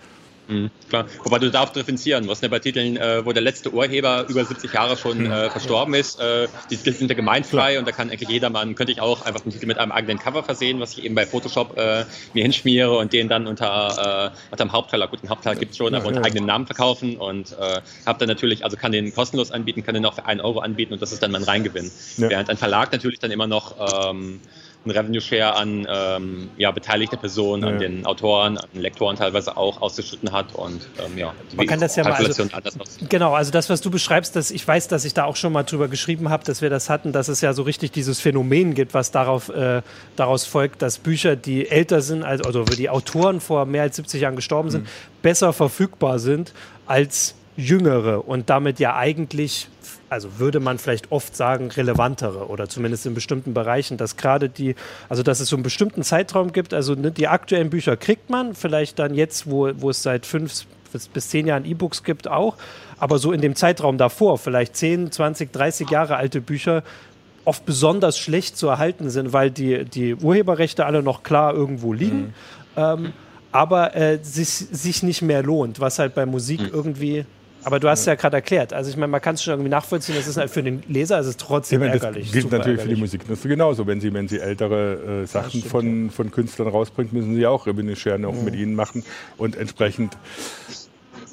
[0.52, 2.28] Mhm, klar, wobei du darfst differenzieren.
[2.28, 5.32] Was ne, bei Titeln, äh, wo der letzte Urheber über 70 Jahre schon mhm.
[5.32, 8.92] äh, verstorben ist, äh, die Titel sind ja gemeinfrei und da kann eigentlich jedermann, könnte
[8.92, 11.78] ich auch einfach einen Titel mit einem eigenen Cover versehen, was ich eben bei Photoshop
[11.78, 15.72] äh, mir hinschmiere und den dann unter, äh, unter dem Hauptteiler, gut, den Hauptteil gibt
[15.72, 19.14] es schon, aber unter eigenen Namen verkaufen und äh, habe dann natürlich, also kann den
[19.14, 21.90] kostenlos anbieten, kann den auch für einen Euro anbieten und das ist dann mein Reingewinn.
[22.18, 22.30] Ja.
[22.30, 24.42] Während ein Verlag natürlich dann immer noch ähm,
[24.84, 27.70] einen Revenue Share an ähm, ja, beteiligte Personen, ja.
[27.70, 31.80] an den Autoren, an den Lektoren teilweise auch ausgeschnitten hat und ähm, ja, man kann
[31.80, 32.46] das ja mal also,
[33.08, 35.63] genau, also das, was du beschreibst, dass ich weiß, dass ich da auch schon mal
[35.63, 38.94] drüber geschrieben habe, dass wir das hatten, dass es ja so richtig dieses Phänomen gibt,
[38.94, 39.82] was darauf äh,
[40.15, 44.22] daraus folgt, dass Bücher, die älter sind, also, also die Autoren vor mehr als 70
[44.22, 44.89] Jahren gestorben sind, mhm.
[45.22, 46.54] besser verfügbar sind
[46.88, 49.67] als jüngere und damit ja eigentlich
[50.12, 54.76] also würde man vielleicht oft sagen, relevantere oder zumindest in bestimmten Bereichen, dass gerade die,
[55.08, 58.54] also dass es so einen bestimmten Zeitraum gibt, also ne, die aktuellen Bücher kriegt man,
[58.54, 60.65] vielleicht dann jetzt, wo, wo es seit fünf
[61.13, 62.58] bis zehn Jahren E-Books gibt, auch,
[63.00, 66.84] aber so in dem Zeitraum davor, vielleicht 10, 20, 30 Jahre alte Bücher,
[67.45, 72.17] oft besonders schlecht zu erhalten sind, weil die, die Urheberrechte alle noch klar irgendwo liegen.
[72.17, 72.34] Mhm.
[72.76, 73.13] Ähm,
[73.54, 76.69] aber äh, sich, sich nicht mehr lohnt, was halt bei Musik mhm.
[76.74, 77.26] irgendwie
[77.63, 78.74] aber du hast ja, ja gerade erklärt.
[78.74, 80.15] Also ich meine, man kann es schon irgendwie nachvollziehen.
[80.17, 82.26] Es ist halt für den Leser ist es trotzdem ja, ärgerlich.
[82.26, 82.84] Das gilt natürlich ärgerlich.
[82.84, 83.88] für die Musikindustrie genauso.
[83.88, 86.12] Wenn sie, wenn sie ältere äh, Sachen stimmt, von, ja.
[86.12, 89.04] von Künstlern rausbringt, müssen sie auch Revenue-Share auch mit ihnen machen.
[89.38, 90.17] Und entsprechend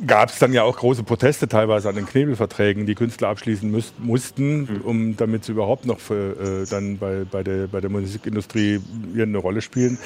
[0.06, 3.94] gab es dann ja auch große Proteste teilweise an den Knebelverträgen, die Künstler abschließen müß,
[3.98, 4.80] mussten, mhm.
[4.84, 8.80] um damit sie überhaupt noch für, äh, dann bei, bei, der, bei der Musikindustrie
[9.16, 9.98] eine Rolle spielen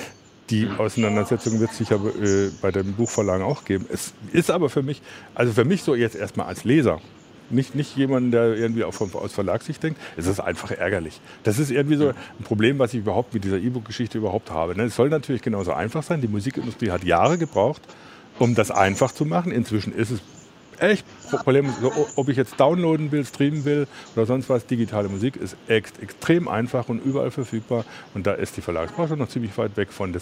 [0.53, 3.87] die Auseinandersetzung wird es sicher äh, bei den Buchverlagen auch geben.
[3.91, 5.01] Es ist aber für mich,
[5.35, 7.01] also für mich so jetzt erstmal als Leser,
[7.49, 11.21] nicht, nicht jemanden, der irgendwie auch von, aus Verlagssicht denkt, es ist einfach ärgerlich.
[11.43, 14.77] Das ist irgendwie so ein Problem, was ich überhaupt mit dieser E-Book-Geschichte überhaupt habe.
[14.77, 14.85] Ne?
[14.85, 16.21] Es soll natürlich genauso einfach sein.
[16.21, 17.83] Die Musikindustrie hat Jahre gebraucht,
[18.39, 19.53] um das einfach zu machen.
[19.53, 20.21] Inzwischen ist es
[20.81, 21.73] echt Problem.
[22.17, 26.49] Ob ich jetzt downloaden will, streamen will oder sonst was, digitale Musik ist ex extrem
[26.49, 27.85] einfach und überall verfügbar.
[28.15, 30.15] Und da ist die Verlagsbranche noch ziemlich weit weg von.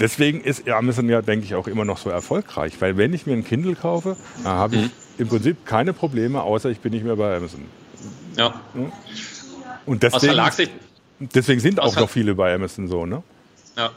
[0.00, 2.80] Deswegen ist Amazon ja, denke ich, auch immer noch so erfolgreich.
[2.80, 4.90] Weil wenn ich mir ein Kindle kaufe, habe ich mhm.
[5.18, 7.62] im Prinzip keine Probleme, außer ich bin nicht mehr bei Amazon.
[8.36, 8.60] Ja.
[9.86, 10.40] Und deswegen,
[11.20, 13.22] deswegen sind auch noch viele bei Amazon so, ne?
[13.76, 13.90] Ja.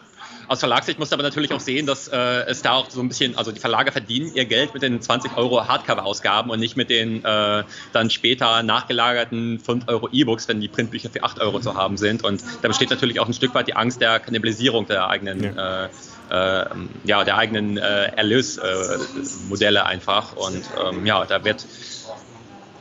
[0.47, 3.09] Aus Verlagssicht musst du aber natürlich auch sehen, dass äh, es da auch so ein
[3.09, 6.89] bisschen, also die Verlage verdienen ihr Geld mit den 20 Euro Hardcover-Ausgaben und nicht mit
[6.89, 11.75] den äh, dann später nachgelagerten 5 Euro E-Books, wenn die Printbücher für 8 Euro zu
[11.75, 12.23] haben sind.
[12.23, 15.85] Und da besteht natürlich auch ein Stück weit die Angst der Kannibalisierung der eigenen ja.
[15.85, 15.89] äh,
[16.29, 16.65] äh,
[17.03, 20.35] ja, der eigenen äh, Erlösmodelle einfach.
[20.35, 21.65] Und ähm, ja, da wird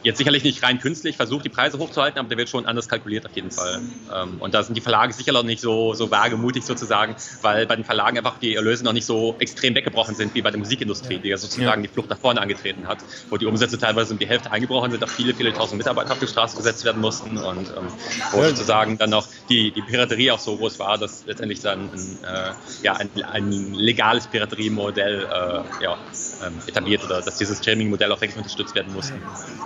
[0.06, 3.26] jetzt sicherlich nicht rein künstlich versucht, die Preise hochzuhalten, aber der wird schon anders kalkuliert
[3.26, 3.80] auf jeden Fall.
[4.14, 7.74] Ähm, und da sind die Verlage sicher noch nicht so, so wagemutig sozusagen, weil bei
[7.74, 11.18] den Verlagen einfach die Erlöse noch nicht so extrem weggebrochen sind wie bei der Musikindustrie,
[11.18, 11.88] die ja sozusagen ja.
[11.88, 12.98] die Flucht nach vorne angetreten hat,
[13.30, 16.20] wo die Umsätze teilweise um die Hälfte eingebrochen sind, auch viele, viele tausend Mitarbeiter auf
[16.20, 17.88] die Straße gesetzt werden mussten und ähm,
[18.30, 18.50] wo ja.
[18.50, 22.52] sozusagen dann noch die, die Piraterie auch so groß war, dass letztendlich dann ein, äh,
[22.84, 25.98] ja, ein, ein legales Pirateriemodell äh, ja,
[26.46, 29.14] ähm, etabliert oder dass dieses Streaming-Modell auch wirklich unterstützt werden musste.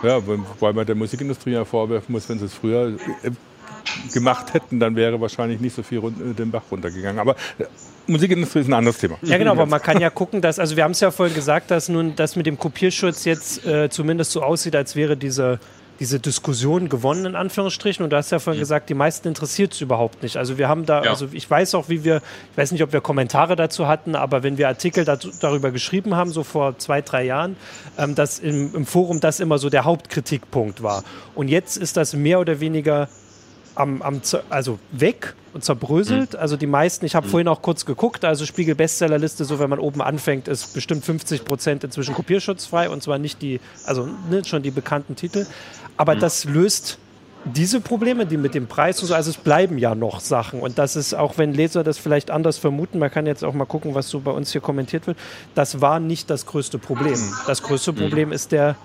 [0.03, 3.31] Ja, wobei man der Musikindustrie ja vorwerfen muss, wenn sie es früher äh,
[4.13, 7.19] gemacht hätten, dann wäre wahrscheinlich nicht so viel äh, den Bach runtergegangen.
[7.19, 7.65] Aber äh,
[8.07, 9.17] Musikindustrie ist ein anderes Thema.
[9.23, 11.71] Ja, genau, aber man kann ja gucken, dass, also wir haben es ja vorhin gesagt,
[11.71, 15.61] dass nun das mit dem Kopierschutz jetzt äh, zumindest so aussieht, als wäre diese
[16.01, 18.03] diese Diskussion gewonnen, in Anführungsstrichen.
[18.03, 18.63] Und du hast ja vorhin mhm.
[18.63, 20.39] gesagt, die meisten interessiert es überhaupt nicht.
[20.39, 21.11] Also wir haben da, ja.
[21.11, 24.43] also ich weiß auch, wie wir, ich weiß nicht, ob wir Kommentare dazu hatten, aber
[24.43, 27.57] wenn wir Artikel dazu, darüber geschrieben haben, so vor zwei, drei Jahren,
[27.99, 31.05] ähm, dass im, im Forum das immer so der Hauptkritikpunkt war.
[31.35, 33.09] Und jetzt ist das mehr oder weniger
[33.75, 36.35] am, am, also weg und zerbröselt.
[36.35, 36.39] Mhm.
[36.39, 37.31] Also die meisten, ich habe mhm.
[37.31, 41.45] vorhin auch kurz geguckt, also Spiegel Bestsellerliste, so wenn man oben anfängt, ist bestimmt 50
[41.45, 45.47] Prozent inzwischen kopierschutzfrei und zwar nicht die, also ne, schon die bekannten Titel.
[45.97, 46.21] Aber mhm.
[46.21, 46.99] das löst
[47.45, 50.79] diese Probleme, die mit dem Preis und so, also es bleiben ja noch Sachen und
[50.79, 53.95] das ist, auch wenn Leser das vielleicht anders vermuten, man kann jetzt auch mal gucken,
[53.95, 55.17] was so bei uns hier kommentiert wird,
[55.55, 57.19] das war nicht das größte Problem.
[57.19, 57.33] Mhm.
[57.47, 57.97] Das größte mhm.
[57.97, 58.77] Problem ist der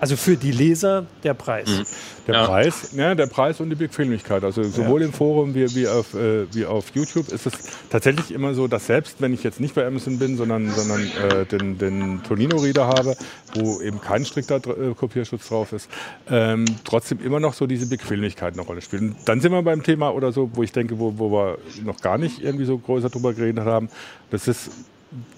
[0.00, 1.68] also für die Leser der Preis.
[1.68, 1.84] Mhm.
[2.26, 2.46] Der ja.
[2.46, 4.44] Preis, ja, der Preis und die Bequemlichkeit.
[4.44, 5.06] Also sowohl ja.
[5.08, 7.52] im Forum wie, wie, auf, äh, wie auf YouTube ist es
[7.90, 11.44] tatsächlich immer so, dass selbst wenn ich jetzt nicht bei Amazon bin, sondern, sondern äh,
[11.46, 13.16] den, den Tonino-Reader habe,
[13.54, 15.88] wo eben kein strikter äh, Kopierschutz drauf ist,
[16.30, 19.02] ähm, trotzdem immer noch so diese Bequemlichkeit eine Rolle spielt.
[19.02, 22.00] Und dann sind wir beim Thema oder so, wo ich denke, wo, wo wir noch
[22.00, 23.88] gar nicht irgendwie so größer drüber geredet haben.
[24.30, 24.70] Das ist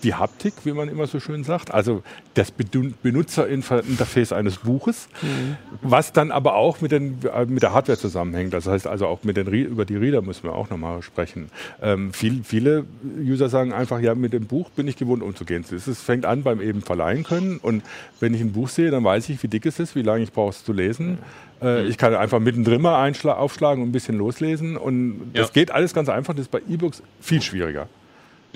[0.03, 2.03] die Haptik, wie man immer so schön sagt, also
[2.35, 5.57] das Benutzerinterface eines Buches, mhm.
[5.83, 8.53] was dann aber auch mit, den, mit, der Hardware zusammenhängt.
[8.55, 11.51] Das heißt also auch mit den, über die Reader müssen wir auch nochmal sprechen.
[11.83, 12.85] Ähm, viel, viele
[13.19, 15.65] User sagen einfach, ja, mit dem Buch bin ich gewohnt umzugehen.
[15.71, 17.83] Es fängt an beim eben verleihen können und
[18.21, 20.33] wenn ich ein Buch sehe, dann weiß ich, wie dick es ist, wie lange ich
[20.33, 21.19] brauche es zu lesen.
[21.63, 21.87] Äh.
[21.87, 25.53] Ich kann einfach mittendrin mal aufschlagen und ein bisschen loslesen und das ja.
[25.53, 26.35] geht alles ganz einfach.
[26.35, 27.89] Das ist bei E-Books viel schwieriger.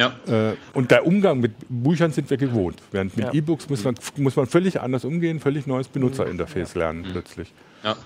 [0.00, 0.14] Ja.
[0.26, 2.78] Äh, und der Umgang mit Büchern sind wir gewohnt.
[2.90, 3.34] Während mit ja.
[3.34, 7.12] E-Books muss man, muss man völlig anders umgehen, völlig neues Benutzerinterface lernen mhm.
[7.12, 7.52] plötzlich.
[7.84, 7.96] Ja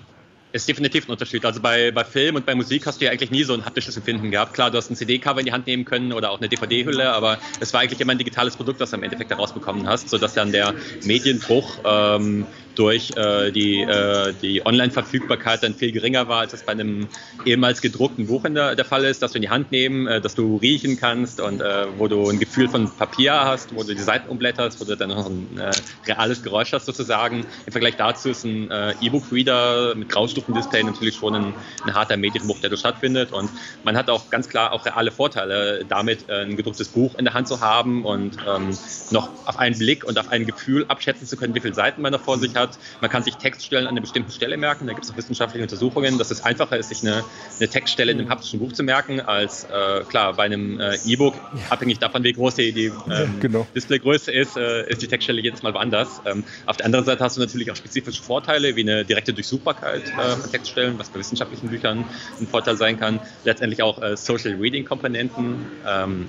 [0.55, 1.45] ist definitiv ein Unterschied.
[1.45, 3.97] Also bei, bei Film und bei Musik hast du ja eigentlich nie so ein haptisches
[3.97, 4.55] Empfinden gehabt.
[4.55, 7.39] Klar, du hast ein CD-Cover in die Hand nehmen können oder auch eine DVD-Hülle, aber
[7.59, 10.53] es war eigentlich immer ein digitales Produkt, was du im Endeffekt herausbekommen hast, sodass dann
[10.53, 16.65] der Medienbruch ähm, durch äh, die, äh, die Online-Verfügbarkeit dann viel geringer war, als das
[16.65, 17.09] bei einem
[17.45, 20.21] ehemals gedruckten Buch in der, der Fall ist, dass du in die Hand nehmen, äh,
[20.21, 23.95] dass du riechen kannst und äh, wo du ein Gefühl von Papier hast, wo du
[23.95, 25.71] die Seiten umblätterst, wo du dann noch ein äh,
[26.07, 27.47] reales Geräusch hast sozusagen.
[27.67, 32.61] Im Vergleich dazu ist ein äh, E-Book-Reader mit Graustufendisplay natürlich schon ein, ein harter Medienbruch,
[32.61, 33.51] der da stattfindet und
[33.85, 37.49] man hat auch ganz klar auch reale Vorteile damit, ein gedrucktes Buch in der Hand
[37.49, 38.77] zu haben und ähm,
[39.11, 42.13] noch auf einen Blick und auf ein Gefühl abschätzen zu können, wie viele Seiten man
[42.13, 42.79] da vor sich hat hat.
[43.01, 44.87] Man kann sich Textstellen an einer bestimmten Stelle merken.
[44.87, 47.25] Da gibt es auch wissenschaftliche Untersuchungen, dass es einfacher ist, sich eine,
[47.59, 51.35] eine Textstelle in einem haptischen Buch zu merken, als äh, klar bei einem äh, E-Book,
[51.71, 53.67] abhängig davon, wie groß die, die ähm, genau.
[53.75, 56.21] Displaygröße ist, äh, ist die Textstelle jedes Mal woanders.
[56.27, 60.03] Ähm, auf der anderen Seite hast du natürlich auch spezifische Vorteile, wie eine direkte Durchsuchbarkeit
[60.09, 62.05] äh, von Textstellen, was bei wissenschaftlichen Büchern
[62.41, 63.21] ein Vorteil sein kann.
[63.45, 65.67] Letztendlich auch äh, Social Reading Komponenten.
[65.87, 66.29] Ähm,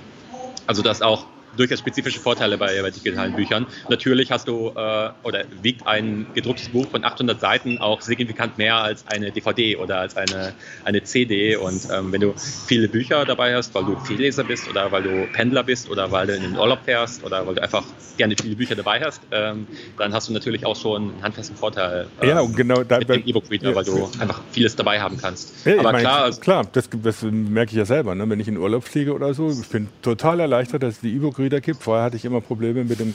[0.66, 3.66] also dass auch durchaus spezifische Vorteile bei, bei digitalen Büchern.
[3.88, 8.76] Natürlich hast du äh, oder wiegt ein gedrucktes Buch von 800 Seiten auch signifikant mehr
[8.76, 10.52] als eine DVD oder als eine,
[10.84, 11.56] eine CD.
[11.56, 12.34] Und ähm, wenn du
[12.66, 16.26] viele Bücher dabei hast, weil du Vielleser bist oder weil du Pendler bist oder weil
[16.26, 17.84] du in den Urlaub fährst oder weil du einfach
[18.16, 19.66] gerne viele Bücher dabei hast, ähm,
[19.98, 23.26] dann hast du natürlich auch schon einen handfesten Vorteil ähm, ja, genau, da, mit dem
[23.26, 25.66] E-Book-Reader, ja, weil du einfach vieles dabei haben kannst.
[25.66, 28.14] Ja, Aber meine, klar, klar das, das, merke ich ja selber.
[28.14, 28.28] Ne?
[28.28, 31.60] Wenn ich in Urlaub fliege oder so, ich bin total erleichtert, dass die E-Book-Reader Reader
[31.60, 31.82] gibt.
[31.82, 33.14] Vorher hatte ich immer Probleme mit dem,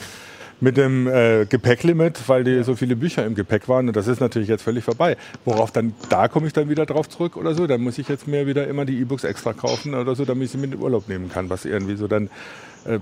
[0.60, 3.88] mit dem äh, Gepäcklimit, weil die so viele Bücher im Gepäck waren.
[3.88, 5.18] Und das ist natürlich jetzt völlig vorbei.
[5.46, 7.68] Worauf dann, da komme ich dann wieder drauf zurück oder so.
[7.68, 10.52] Dann muss ich jetzt mir wieder immer die E-Books extra kaufen oder so, damit ich
[10.52, 11.50] sie mit in den Urlaub nehmen kann.
[11.50, 12.30] Was irgendwie so dann,
[12.86, 13.00] äh,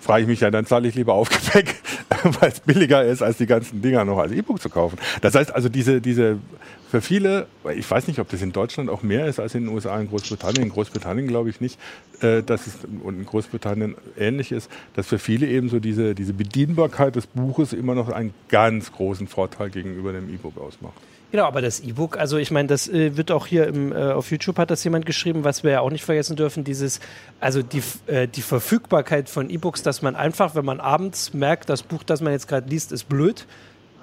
[0.00, 1.76] frage ich mich ja, dann zahle ich lieber Aufgepäck,
[2.40, 4.98] weil es billiger ist, als die ganzen Dinger noch als E-Book zu kaufen.
[5.20, 6.38] Das heißt also, diese, diese
[6.90, 7.46] für viele,
[7.76, 10.08] ich weiß nicht, ob das in Deutschland auch mehr ist als in den USA, in
[10.08, 10.64] Großbritannien.
[10.64, 11.78] In Großbritannien glaube ich nicht,
[12.20, 16.32] äh, dass es und in Großbritannien ähnlich ist, dass für viele eben so diese, diese
[16.32, 20.94] Bedienbarkeit des Buches immer noch einen ganz großen Vorteil gegenüber dem E-Book ausmacht.
[21.30, 24.30] Genau, aber das E-Book, also ich meine, das äh, wird auch hier im, äh, auf
[24.30, 27.00] YouTube hat das jemand geschrieben, was wir ja auch nicht vergessen dürfen, dieses,
[27.38, 31.82] also die, äh, die Verfügbarkeit von E-Books, dass man einfach, wenn man abends merkt, das
[31.82, 33.46] Buch, das man jetzt gerade liest, ist blöd,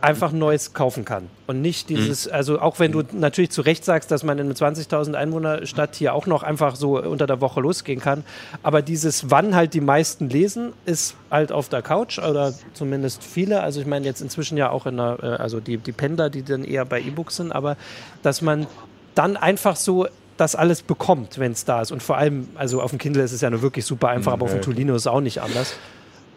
[0.01, 1.29] einfach Neues kaufen kann.
[1.47, 2.33] Und nicht dieses, mhm.
[2.33, 5.95] also auch wenn du natürlich zu Recht sagst, dass man in einer 20.000 Einwohner Stadt
[5.95, 8.23] hier auch noch einfach so unter der Woche losgehen kann.
[8.61, 13.61] Aber dieses, wann halt die meisten lesen, ist halt auf der Couch oder zumindest viele.
[13.61, 16.43] Also ich meine jetzt inzwischen ja auch in der, äh, also die, die Pendler, die
[16.43, 17.77] dann eher bei E-Books sind, aber
[18.21, 18.67] dass man
[19.15, 21.91] dann einfach so das alles bekommt, wenn es da ist.
[21.91, 24.33] Und vor allem, also auf dem Kindle ist es ja nur wirklich super einfach, mhm,
[24.33, 25.75] aber auf dem Tolino ist es auch nicht anders.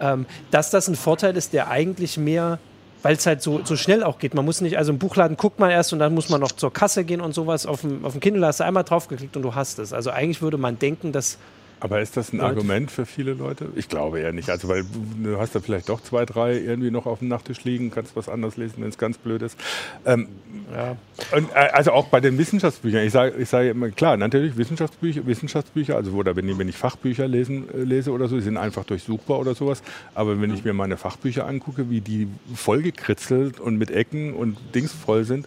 [0.00, 2.60] Ähm, dass das ein Vorteil ist, der eigentlich mehr
[3.02, 4.34] weil es halt so, so schnell auch geht.
[4.34, 6.72] Man muss nicht, also im Buchladen guckt man erst und dann muss man noch zur
[6.72, 7.66] Kasse gehen und sowas.
[7.66, 9.92] Auf dem, auf dem Kindle hast du einmal draufgeklickt und du hast es.
[9.92, 11.38] Also eigentlich würde man denken, dass
[11.80, 13.68] aber ist das ein Argument für viele Leute?
[13.76, 14.50] Ich glaube eher nicht.
[14.50, 14.84] Also, weil
[15.22, 18.28] du hast da vielleicht doch zwei, drei irgendwie noch auf dem Nachttisch liegen, kannst was
[18.28, 19.56] anderes lesen, wenn es ganz blöd ist.
[20.04, 20.28] Ähm,
[20.74, 20.96] ja.
[21.36, 23.04] und, äh, also auch bei den Wissenschaftsbüchern.
[23.04, 26.76] Ich sage ich sag immer, klar, natürlich Wissenschaftsbücher, Wissenschaftsbücher, also oder wenn ich, wenn ich
[26.76, 29.82] Fachbücher lesen, äh, lese oder so, die sind einfach durchsuchbar oder sowas.
[30.14, 34.92] Aber wenn ich mir meine Fachbücher angucke, wie die vollgekritzelt und mit Ecken und Dings
[34.92, 35.46] voll sind,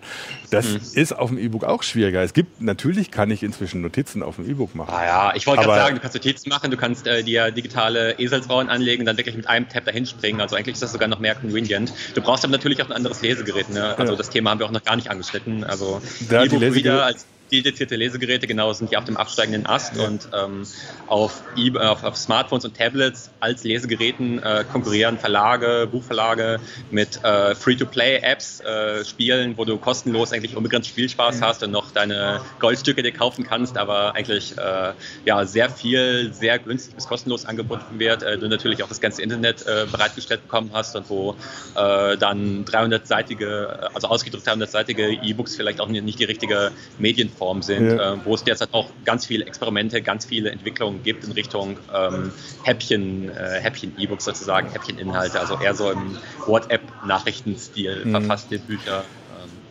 [0.50, 0.80] das mhm.
[0.94, 2.22] ist auf dem E-Book auch schwieriger.
[2.22, 4.94] Es gibt, natürlich kann ich inzwischen Notizen auf dem E-Book machen.
[4.94, 8.20] Ah ja, ich wollte gerade sagen, du kannst Notizen machen, du kannst äh, dir digitale
[8.20, 10.40] Eselsrauen anlegen und dann wirklich mit einem Tab dahin springen.
[10.40, 11.92] Also eigentlich ist das sogar noch mehr convenient.
[12.14, 13.70] Du brauchst aber natürlich auch ein anderes Lesegerät.
[13.70, 13.98] Ne?
[13.98, 14.18] Also ja.
[14.18, 15.64] das Thema haben wir auch noch gar nicht angeschnitten.
[15.64, 20.08] Also ja, E-Book-Reader als dedizierte Lesegeräte, genau, sind die auf dem absteigenden Ast ja.
[20.08, 20.66] und ähm,
[21.08, 26.60] auf, e auf, auf, Smartphones und Tablets als Lesegeräten äh, konkurrieren Verlage, Buchverlage
[26.92, 31.42] mit äh, Free-to-Play-Apps, äh, Spielen, wo du kostenlos eigentlich unbegrenzt Spielspaß mhm.
[31.42, 34.94] hast und noch deine Goldstücke dir kaufen kannst, aber eigentlich äh,
[35.26, 38.24] ja, sehr viel, sehr günstig bis kostenlos angeboten wird.
[38.24, 41.36] Äh, du natürlich auch das ganze Internet äh, bereitgestellt bekommen hast und wo
[41.74, 48.14] dann 300-seitige, also ausgedrückt 300-seitige E-Books vielleicht auch nicht die richtige Medienform Plattformen sind, ja.
[48.14, 52.32] äh, wo es derzeit auch ganz viele Experimente, ganz viele Entwicklungen gibt in Richtung ähm,
[52.64, 58.12] Häppchen, äh, Häppchen-E-Books sozusagen, Häppchen-Inhalte, also eher so im WhatsApp-Nachrichtenstil mhm.
[58.12, 59.04] verfasste Bücher.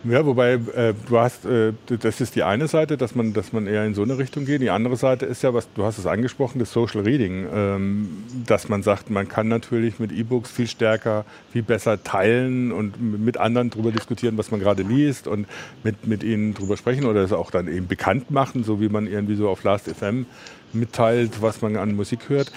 [0.04, 3.66] Ja, wobei äh, du hast, äh, das ist die eine Seite, dass man, dass man
[3.66, 4.62] eher in so eine Richtung geht.
[4.62, 8.08] Die andere Seite ist ja, was du hast es angesprochen, das Social Reading, ähm,
[8.46, 13.36] dass man sagt, man kann natürlich mit E-Books viel stärker, viel besser teilen und mit
[13.36, 15.46] anderen darüber diskutieren, was man gerade liest und
[15.84, 19.06] mit, mit ihnen darüber sprechen oder es auch dann eben bekannt machen, so wie man
[19.06, 20.24] irgendwie so auf Last FM
[20.72, 22.50] mitteilt, was man an Musik hört.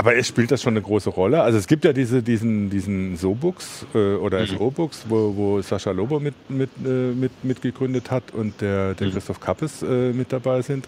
[0.00, 1.42] Aber es spielt das schon eine große Rolle.
[1.42, 4.46] Also es gibt ja diese, diesen, diesen So-Books äh, oder mhm.
[4.46, 9.12] SO-Books, wo, wo Sascha Lobo mit, mit, äh, mit, mitgegründet hat und der, der mhm.
[9.12, 10.86] Christoph Kappes äh, mit dabei sind,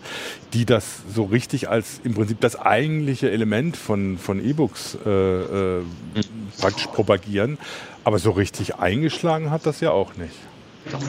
[0.53, 5.81] die das so richtig als im Prinzip das eigentliche Element von, von E-Books äh, äh,
[5.81, 5.85] mhm.
[6.61, 7.59] praktisch propagieren.
[8.05, 10.37] Aber so richtig eingeschlagen hat das ja auch nicht.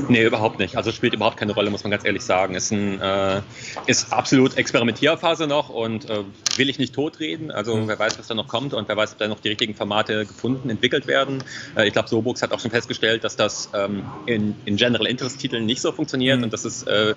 [0.10, 0.76] Nee, überhaupt nicht.
[0.76, 2.56] Also spielt überhaupt keine Rolle, muss man ganz ehrlich sagen.
[2.56, 3.42] Ist, ein, äh,
[3.88, 6.24] ist absolut Experimentierphase noch und äh,
[6.58, 7.52] will ich nicht totreden.
[7.52, 7.88] Also mhm.
[7.88, 10.26] wer weiß, was da noch kommt und wer weiß, ob da noch die richtigen Formate
[10.26, 11.44] gefunden, entwickelt werden.
[11.76, 15.40] Äh, ich glaube, Sobux hat auch schon festgestellt, dass das ähm, in, in General Interest
[15.40, 16.46] Titeln nicht so funktioniert mhm.
[16.46, 17.16] und dass es äh,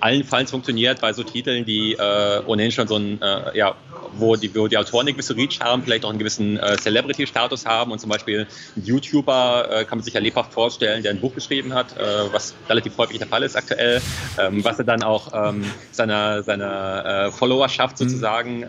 [0.00, 3.74] allenfalls funktioniert bei so Titeln, die äh, ohnehin schon so ein, äh, ja,
[4.18, 7.66] wo die, wo die Autoren eine gewisse Reach haben, vielleicht auch einen gewissen äh, Celebrity-Status
[7.66, 11.20] haben und zum Beispiel ein YouTuber äh, kann man sich ja lebhaft vorstellen, der ein
[11.20, 14.00] Buch geschrieben hat, äh, was relativ häufig der Fall ist aktuell,
[14.38, 18.08] ähm, was er dann auch ähm, seiner, seiner äh, Followerschaft mhm.
[18.08, 18.66] sozusagen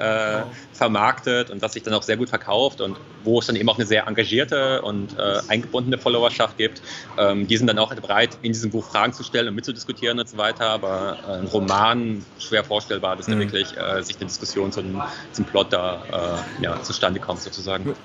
[0.73, 3.77] vermarktet und das sich dann auch sehr gut verkauft und wo es dann eben auch
[3.77, 6.81] eine sehr engagierte und eingebundene Followerschaft gibt.
[7.17, 10.29] Ähm, die sind dann auch bereit, in diesem Buch Fragen zu stellen und mitzudiskutieren und
[10.29, 13.33] so weiter, aber ein Roman schwer vorstellbar, dass mhm.
[13.33, 15.01] da wirklich äh, sich eine Diskussion zum,
[15.31, 16.01] zum Plot da
[16.59, 17.95] äh, ja, zustande kommt sozusagen.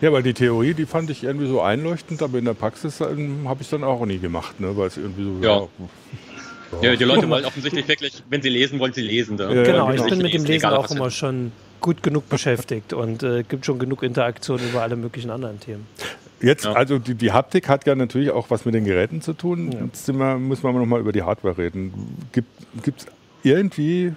[0.00, 3.48] Ja, weil die Theorie, die fand ich irgendwie so einleuchtend, aber in der Praxis ähm,
[3.48, 4.76] habe ich es dann auch nie gemacht, ne?
[4.76, 5.46] weil es irgendwie so...
[5.46, 5.68] Ja.
[6.82, 6.90] ja.
[6.90, 9.38] ja die Leute wollen offensichtlich wirklich, wenn sie lesen, wollen sie lesen.
[9.38, 13.42] Ja, genau, ich bin mit dem Lesen auch immer schon gut genug beschäftigt und äh,
[13.42, 15.86] gibt schon genug Interaktion über alle möglichen anderen Themen.
[16.40, 16.72] Jetzt, ja.
[16.72, 19.72] also die, die, Haptik hat ja natürlich auch was mit den Geräten zu tun.
[19.72, 19.84] Ja.
[19.84, 21.92] Jetzt wir, müssen wir noch mal über die Hardware reden.
[22.32, 22.48] Gibt
[22.86, 23.06] es
[23.42, 24.12] irgendwie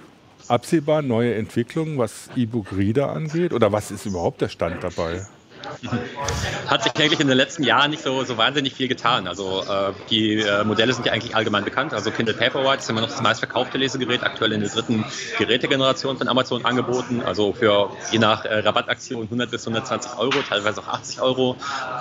[0.47, 3.53] absehbar neue Entwicklungen, was E-Book Reader angeht?
[3.53, 5.21] Oder was ist überhaupt der Stand dabei?
[6.67, 9.27] Hat sich eigentlich in den letzten Jahren nicht so, so wahnsinnig viel getan.
[9.27, 11.93] Also äh, die äh, Modelle sind ja eigentlich allgemein bekannt.
[11.93, 15.05] Also Kindle Paperwhite ist immer noch das meistverkaufte Lesegerät, aktuell in der dritten
[15.37, 17.21] Gerätegeneration von Amazon angeboten.
[17.21, 21.55] Also für je nach äh, Rabattaktion 100 bis 120 Euro, teilweise auch 80 Euro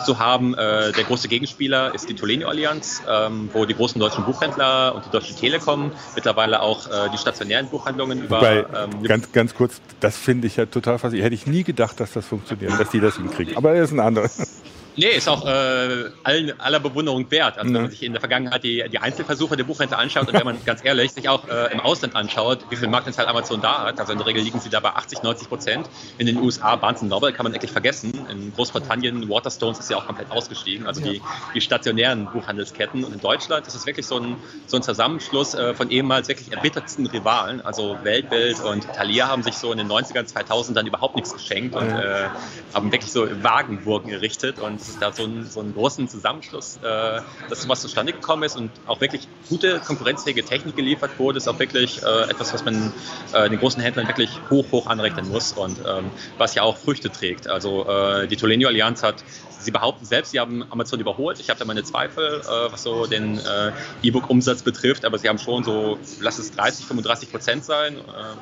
[0.04, 0.54] zu haben.
[0.54, 5.06] Äh, der große Gegenspieler ist die Tolenio Allianz, ähm, wo die großen deutschen Buchhändler und
[5.06, 8.38] die Deutsche Telekom mittlerweile auch äh, die stationären Buchhandlungen über.
[8.38, 11.32] Wobei, ähm, ganz, ganz kurz, das finde ich ja total faszinierend.
[11.32, 13.56] Hätte ich nie gedacht, dass das funktioniert, dass die das hinkriegen.
[13.60, 14.30] Aber er ist ein anderer.
[15.00, 17.56] Nee, ist auch äh, allen, aller Bewunderung wert.
[17.56, 20.44] Also, wenn man sich in der Vergangenheit die, die Einzelversuche der Buchhändler anschaut und wenn
[20.44, 23.98] man ganz ehrlich sich auch äh, im Ausland anschaut, wie viel Marktanteil Amazon da hat,
[23.98, 25.88] also in der Regel liegen sie da bei 80, 90 Prozent.
[26.18, 28.12] In den USA, Barnes Noble kann man eigentlich vergessen.
[28.30, 31.22] In Großbritannien, Waterstones ist ja auch komplett ausgestiegen, also die,
[31.54, 33.02] die stationären Buchhandelsketten.
[33.02, 34.36] Und in Deutschland ist es wirklich so ein,
[34.66, 37.62] so ein Zusammenschluss äh, von ehemals wirklich erbittertsten Rivalen.
[37.62, 41.74] Also Weltbild und Thalia haben sich so in den 90ern, 2000 dann überhaupt nichts geschenkt
[41.74, 42.28] und äh,
[42.74, 47.20] haben wirklich so Wagenburgen errichtet und es da so, ein, so einen großen Zusammenschluss, äh,
[47.48, 51.58] dass sowas zustande gekommen ist und auch wirklich gute konkurrenzfähige Technik geliefert wurde, ist auch
[51.58, 52.92] wirklich äh, etwas, was man
[53.32, 57.10] äh, den großen Händlern wirklich hoch, hoch anrechnen muss und ähm, was ja auch Früchte
[57.10, 57.48] trägt.
[57.48, 59.24] Also äh, die Tolenio Allianz hat
[59.60, 61.40] Sie behaupten selbst, sie haben Amazon überholt.
[61.40, 65.38] Ich habe da meine Zweifel, äh, was so den äh, E-Book-Umsatz betrifft, aber sie haben
[65.38, 68.00] schon so, lass es 30, 35 Prozent sein, äh,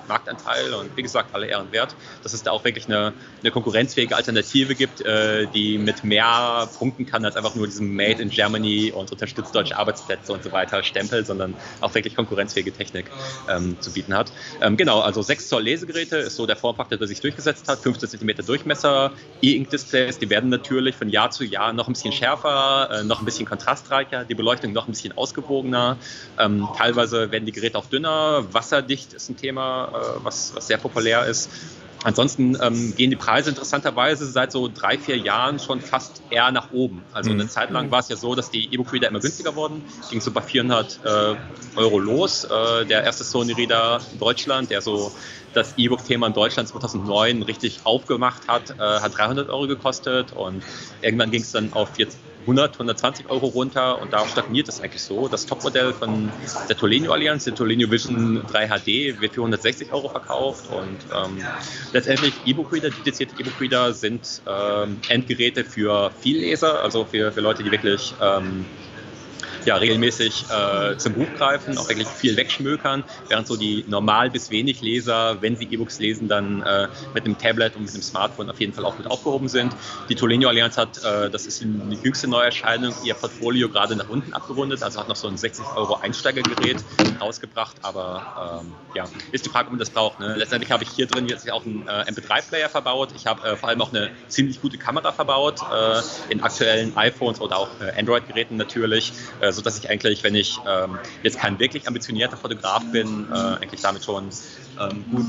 [0.09, 3.12] Marktanteil und wie gesagt, alle Ehren wert, dass es da auch wirklich eine,
[3.43, 8.23] eine konkurrenzfähige Alternative gibt, äh, die mit mehr punkten kann als einfach nur diesem Made
[8.23, 13.11] in Germany und unterstützt deutsche Arbeitsplätze und so weiter Stempel, sondern auch wirklich konkurrenzfähige Technik
[13.49, 14.33] ähm, zu bieten hat.
[14.61, 18.11] Ähm, genau, also 6 Zoll Lesegeräte ist so der Formfaktor, der sich durchgesetzt hat, 15
[18.11, 19.12] cm Durchmesser,
[19.43, 23.21] E-Ink-Displays, die werden natürlich von von Jahr zu Jahr noch ein bisschen schärfer, äh, noch
[23.21, 25.97] ein bisschen kontrastreicher, die Beleuchtung noch ein bisschen ausgewogener.
[26.39, 30.77] Ähm, teilweise werden die Geräte auch dünner, wasserdicht ist ein Thema, äh, was, was sehr
[30.77, 31.51] populär ist.
[32.05, 36.70] Ansonsten ähm, gehen die Preise interessanterweise seit so drei, vier Jahren schon fast eher nach
[36.72, 37.03] oben.
[37.12, 37.49] Also eine mhm.
[37.49, 39.82] Zeit lang war es ja so, dass die E-Book-Reader immer günstiger wurden.
[40.11, 41.34] Ging so bei 400 äh,
[41.76, 42.44] Euro los.
[42.44, 45.12] Äh, der erste Sony-Reader in Deutschland, der so
[45.55, 50.62] das E-Book-Thema in Deutschland 2009 richtig aufgemacht hat, äh, hat 300 Euro gekostet und
[51.03, 55.03] irgendwann ging es dann auf jetzt 100, 120 Euro runter und da stagniert es eigentlich
[55.03, 55.28] so.
[55.28, 56.32] Das Topmodell von
[56.68, 61.45] der Tolenio Allianz, der Tolenio Vision 3 HD, wird für 160 Euro verkauft und ähm,
[61.93, 68.14] letztendlich E-Book-Reader, dedizierte E-Book-Reader sind ähm, Endgeräte für Vielleser, also für, für Leute, die wirklich
[68.20, 68.64] ähm,
[69.69, 74.51] ja, regelmäßig äh, zum Buch greifen, auch wirklich viel wegschmökern, während so die normal bis
[74.51, 78.49] wenig Leser, wenn sie E-Books lesen, dann äh, mit einem Tablet und mit einem Smartphone
[78.49, 79.77] auf jeden Fall auch gut aufgehoben sind.
[80.09, 84.33] Die Tolenio Allianz hat, äh, das ist eine jüngste Neuerscheinung, ihr Portfolio gerade nach unten
[84.33, 86.79] abgerundet, also hat noch so ein 60 Euro Einsteigergerät
[87.21, 90.19] rausgebracht, aber ähm, ja, ist die Frage, ob man das braucht.
[90.19, 90.35] Ne?
[90.35, 93.69] Letztendlich habe ich hier drin jetzt auch einen äh, MP3-Player verbaut, ich habe äh, vor
[93.69, 99.12] allem auch eine ziemlich gute Kamera verbaut, äh, in aktuellen iPhones oder auch Android-Geräten natürlich,
[99.59, 104.05] sodass ich eigentlich, wenn ich ähm, jetzt kein wirklich ambitionierter Fotograf bin, äh, eigentlich damit
[104.05, 104.31] schon
[104.81, 105.27] ähm, gut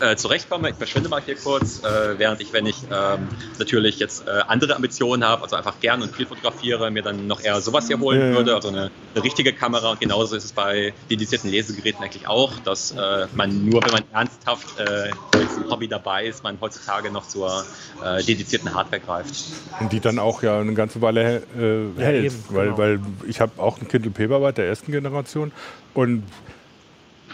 [0.00, 0.70] äh, zurechtkomme.
[0.70, 4.76] Ich verschwinde mal hier kurz, äh, während ich, wenn ich ähm, natürlich jetzt äh, andere
[4.76, 8.20] Ambitionen habe, also einfach gern und viel fotografiere, mir dann noch eher sowas hier holen
[8.20, 8.36] ja.
[8.36, 9.92] würde, also eine, eine, richtige Kamera.
[9.92, 14.02] Und genauso ist es bei dedizierten Lesegeräten eigentlich auch, dass äh, man nur, wenn man
[14.12, 17.64] ernsthaft äh, im Hobby dabei ist, man heutzutage noch zur
[18.04, 19.34] äh, dedizierten Hardware greift.
[19.80, 22.78] Und die dann auch ja eine ganze Weile äh, hält, ja, eben, weil, genau.
[22.78, 25.52] weil ich habe auch ein Kindle Paperwhite der ersten Generation
[25.94, 26.22] und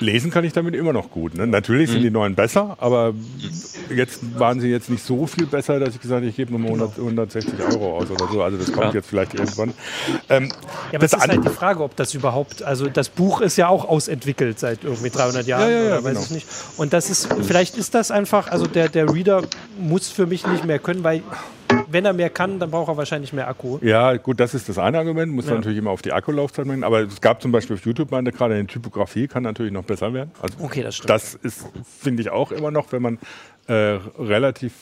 [0.00, 1.34] lesen kann ich damit immer noch gut.
[1.34, 1.46] Ne?
[1.46, 2.04] Natürlich sind mhm.
[2.04, 3.12] die neuen besser, aber
[3.94, 6.64] jetzt waren sie jetzt nicht so viel besser, dass ich gesagt habe, ich gebe nur
[6.66, 8.42] 100, 160 Euro aus oder so.
[8.42, 8.92] Also das kommt ja.
[8.94, 9.74] jetzt vielleicht irgendwann.
[10.28, 13.56] Ähm, ja, aber das ist halt die Frage, ob das überhaupt, also das Buch ist
[13.56, 16.20] ja auch ausentwickelt seit irgendwie 300 Jahren ja, ja, oder weiß genau.
[16.20, 16.46] ich nicht.
[16.76, 19.42] Und das ist, vielleicht ist das einfach, also der, der Reader
[19.78, 21.22] muss für mich nicht mehr können, weil
[21.90, 23.78] wenn er mehr kann, dann braucht er wahrscheinlich mehr Akku.
[23.82, 25.32] Ja, gut, das ist das eine Argument.
[25.32, 25.54] Muss ja.
[25.54, 26.84] natürlich immer auf die Akkulaufzeit bringen.
[26.84, 30.12] Aber es gab zum Beispiel auf YouTube meinte gerade eine Typografie kann natürlich noch besser
[30.12, 30.30] werden.
[30.40, 31.10] Also okay, das stimmt.
[31.10, 31.66] Das ist,
[31.98, 33.18] finde ich auch immer noch, wenn man
[33.66, 34.72] äh, relativ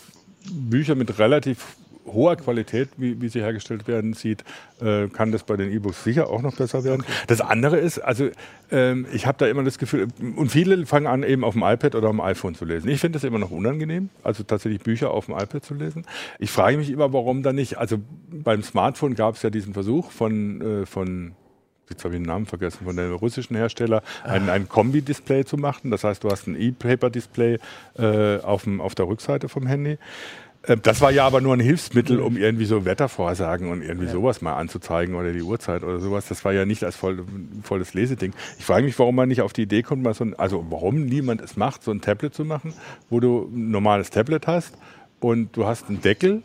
[0.51, 1.77] Bücher mit relativ
[2.13, 4.45] hoher Qualität, wie, wie sie hergestellt werden, sieht,
[4.81, 7.03] äh, kann das bei den E-Books sicher auch noch besser werden.
[7.03, 7.13] Okay.
[7.27, 8.31] Das andere ist, also
[8.71, 11.95] ähm, ich habe da immer das Gefühl, und viele fangen an, eben auf dem iPad
[11.95, 12.89] oder auf dem iPhone zu lesen.
[12.89, 16.05] Ich finde das immer noch unangenehm, also tatsächlich Bücher auf dem iPad zu lesen.
[16.39, 17.99] Ich frage mich immer, warum da nicht, also
[18.31, 21.33] beim Smartphone gab es ja diesen Versuch von, äh, von
[21.91, 25.91] jetzt habe ich den Namen vergessen, von dem russischen Hersteller, ein, ein Kombi-Display zu machen.
[25.91, 27.59] Das heißt, du hast ein E-Paper-Display
[27.99, 29.99] äh, auf, auf der Rückseite vom Handy.
[30.63, 34.13] Äh, das war ja aber nur ein Hilfsmittel, um irgendwie so Wettervorsagen und irgendwie ja.
[34.13, 36.27] sowas mal anzuzeigen oder die Uhrzeit oder sowas.
[36.29, 37.25] Das war ja nicht als voll,
[37.63, 38.33] volles Leseding.
[38.59, 41.05] Ich frage mich, warum man nicht auf die Idee kommt, mal so ein, also warum
[41.05, 42.75] niemand es macht, so ein Tablet zu machen,
[43.11, 44.77] wo du ein normales Tablet hast
[45.21, 46.43] und du hast einen Deckel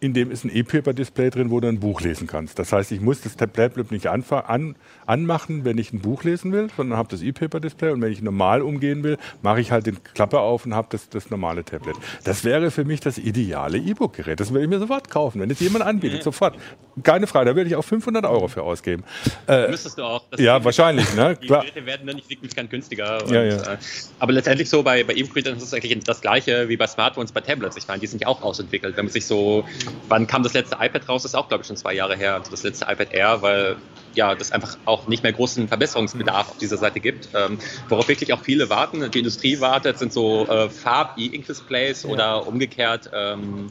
[0.00, 2.58] in dem ist ein E-Paper-Display drin, wo du ein Buch lesen kannst.
[2.58, 4.76] Das heißt, ich muss das Tablet nicht an, an,
[5.06, 8.62] anmachen, wenn ich ein Buch lesen will, sondern habe das E-Paper-Display und wenn ich normal
[8.62, 11.96] umgehen will, mache ich halt den Klappe auf und habe das, das normale Tablet.
[12.24, 14.38] Das wäre für mich das ideale E-Book-Gerät.
[14.38, 16.24] Das würde ich mir sofort kaufen, wenn es jemand anbietet, mhm.
[16.24, 16.56] sofort.
[17.02, 19.04] Keine Frage, da würde ich auch 500 Euro für ausgeben.
[19.46, 20.24] Äh, Müsstest du auch.
[20.36, 21.12] ja, wahrscheinlich.
[21.14, 21.36] Ne?
[21.40, 21.62] Die Klar.
[21.62, 23.22] Geräte werden dann nicht signifikant günstiger.
[23.24, 23.74] Und, ja, ja.
[23.74, 23.78] Äh,
[24.18, 27.40] aber letztendlich so bei, bei E-Book-Readern ist es eigentlich das Gleiche wie bei Smartphones, bei
[27.40, 27.76] Tablets.
[27.76, 28.96] Ich meine, die sind ja auch ausentwickelt.
[28.96, 29.64] Wenn man sich so
[30.08, 31.22] wann kam das letzte iPad raus?
[31.22, 32.34] Das ist auch, glaube ich, schon zwei Jahre her.
[32.34, 33.76] Also das letzte iPad Air, weil
[34.14, 37.28] ja, das einfach auch nicht mehr großen Verbesserungsbedarf auf dieser Seite gibt.
[37.34, 37.58] Ähm,
[37.88, 42.08] worauf wirklich auch viele warten, die Industrie wartet, sind so äh, Farb-E-Ink-Displays ja.
[42.08, 43.70] oder umgekehrt ähm,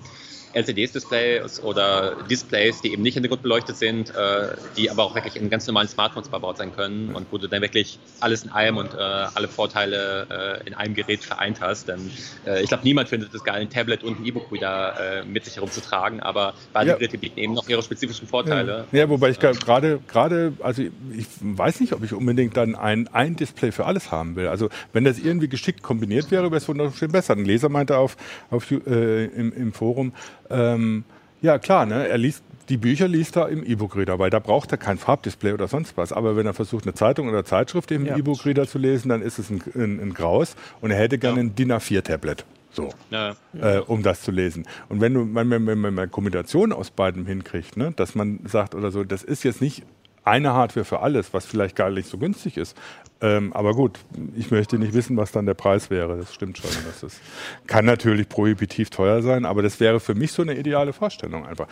[0.58, 5.68] LCD-Displays oder Displays, die eben nicht hintergrundbeleuchtet sind, äh, die aber auch wirklich in ganz
[5.68, 8.98] normalen Smartphones verbaut sein können und wo du dann wirklich alles in einem und äh,
[8.98, 11.88] alle Vorteile äh, in einem Gerät vereint hast.
[11.88, 12.12] Denn
[12.46, 15.46] äh, ich glaube, niemand findet es geil, ein Tablet und ein E-Book wieder äh, mit
[15.46, 16.96] sich herumzutragen, aber beide ja.
[16.96, 18.86] Geräte bieten eben noch ihre spezifischen Vorteile.
[18.92, 23.08] Ja, ja wobei ich gerade, gerade, also ich weiß nicht, ob ich unbedingt dann ein,
[23.10, 24.48] ein Display für alles haben will.
[24.48, 27.34] Also wenn das irgendwie geschickt kombiniert wäre, wäre es wunderschön besser.
[27.34, 28.18] Ein Leser meinte auf,
[28.50, 30.14] auf äh, im, im Forum,
[30.50, 31.04] ähm,
[31.42, 32.08] ja, klar, ne?
[32.08, 35.68] er liest die Bücher liest er im E-Book-Reader, weil da braucht er kein Farbdisplay oder
[35.68, 36.12] sonst was.
[36.12, 38.18] Aber wenn er versucht, eine Zeitung oder Zeitschrift im ja.
[38.18, 41.44] E-Book-Reader zu lesen, dann ist es ein, ein, ein Graus und er hätte gerne ja.
[41.44, 42.46] ein DIN A4-Tablet.
[42.72, 43.36] So, ja.
[43.60, 44.66] äh, um das zu lesen.
[44.90, 48.40] Und wenn du wenn, wenn, wenn man eine Kombination aus beidem hinkriegt, ne, dass man
[48.46, 49.84] sagt oder so, das ist jetzt nicht
[50.24, 52.78] eine Hardware für alles, was vielleicht gar nicht so günstig ist.
[53.20, 54.00] Ähm, aber gut,
[54.36, 56.18] ich möchte nicht wissen, was dann der Preis wäre.
[56.18, 56.70] Das stimmt schon.
[56.86, 57.20] Das ist,
[57.66, 61.68] kann natürlich prohibitiv teuer sein, aber das wäre für mich so eine ideale Vorstellung einfach.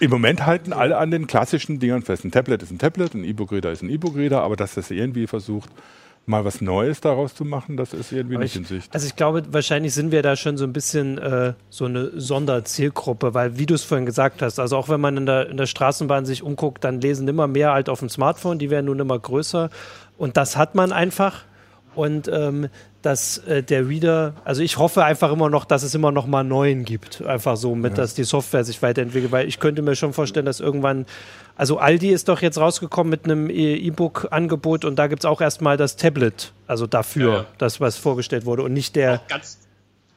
[0.00, 2.24] Im Moment halten alle an den klassischen Dingern fest.
[2.24, 5.70] Ein Tablet ist ein Tablet, ein E-Book-Reader ist ein E-Book-Reader, aber dass das irgendwie versucht,
[6.26, 8.94] mal was Neues daraus zu machen, das ist irgendwie Aber nicht ich, in Sicht.
[8.94, 13.34] Also ich glaube, wahrscheinlich sind wir da schon so ein bisschen äh, so eine Sonderzielgruppe,
[13.34, 15.66] weil wie du es vorhin gesagt hast, also auch wenn man in der, in der
[15.66, 19.18] Straßenbahn sich umguckt, dann lesen immer mehr halt auf dem Smartphone, die werden nun immer
[19.18, 19.70] größer
[20.18, 21.42] und das hat man einfach
[21.94, 22.68] und ähm,
[23.02, 26.42] dass äh, der Reader, also ich hoffe einfach immer noch, dass es immer noch mal
[26.42, 27.96] neuen gibt, einfach so mit, ja.
[27.98, 31.06] dass die Software sich weiterentwickelt, weil ich könnte mir schon vorstellen, dass irgendwann
[31.56, 35.76] also Aldi ist doch jetzt rausgekommen mit einem E-Book-Angebot und da gibt es auch erstmal
[35.76, 37.46] das Tablet, also dafür, ja, ja.
[37.58, 39.20] das, was vorgestellt wurde und nicht der.
[39.28, 39.58] ganz,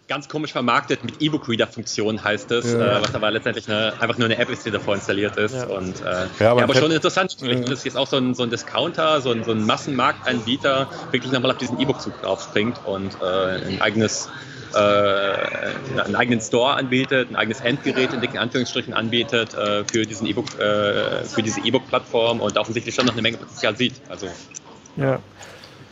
[0.08, 2.98] ganz komisch vermarktet mit E-Book-Reader-Funktion heißt es, ja.
[2.98, 5.66] äh, was aber letztendlich eine, einfach nur eine App ist, die davor installiert ist.
[5.66, 7.38] Und, äh, ja, aber, aber schon interessant.
[7.42, 7.56] Ja.
[7.56, 11.32] Das ist jetzt auch so ein, so ein Discounter, so ein, so ein Massenmarktanbieter wirklich
[11.32, 14.30] nochmal auf diesen E-Book-Zug draufspringt und äh, ein eigenes
[14.74, 20.28] äh, einen eigenen Store anbietet, ein eigenes Endgerät in dicken Anführungsstrichen anbietet äh, für diesen
[20.28, 23.94] E-Book, äh, für diese E-Book-Plattform und offensichtlich schon noch eine Menge Potenzial sieht.
[24.10, 24.28] Also
[24.98, 25.20] ja.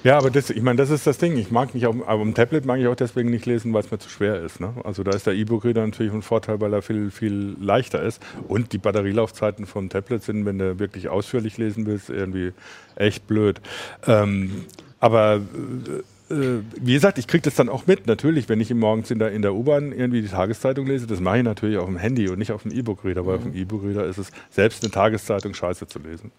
[0.05, 1.35] Ja, aber das, ich meine, das ist das Ding.
[1.35, 3.89] Ich mag nicht, auf, aber am Tablet mag ich auch deswegen nicht lesen, weil es
[3.89, 4.59] mir zu schwer ist.
[4.59, 4.71] Ne?
[4.83, 8.21] Also da ist der E-Book-Reader natürlich ein Vorteil, weil er viel, viel leichter ist.
[8.47, 12.53] Und die Batterielaufzeiten vom Tablet sind, wenn du wirklich ausführlich lesen willst, irgendwie
[12.95, 13.59] echt blöd.
[14.05, 14.65] Ähm,
[14.99, 19.19] aber äh, wie gesagt, ich kriege das dann auch mit, natürlich, wenn ich morgens in
[19.19, 22.29] der, in der U-Bahn irgendwie die Tageszeitung lese, das mache ich natürlich auf dem Handy
[22.29, 23.45] und nicht auf dem E-Book-Reader, weil mhm.
[23.45, 26.31] auf dem E-Book-Reader ist es selbst eine Tageszeitung scheiße zu lesen.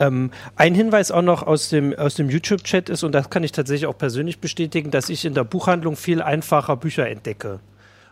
[0.00, 3.52] Ähm, ein Hinweis auch noch aus dem, aus dem YouTube-Chat ist, und das kann ich
[3.52, 7.60] tatsächlich auch persönlich bestätigen, dass ich in der Buchhandlung viel einfacher Bücher entdecke.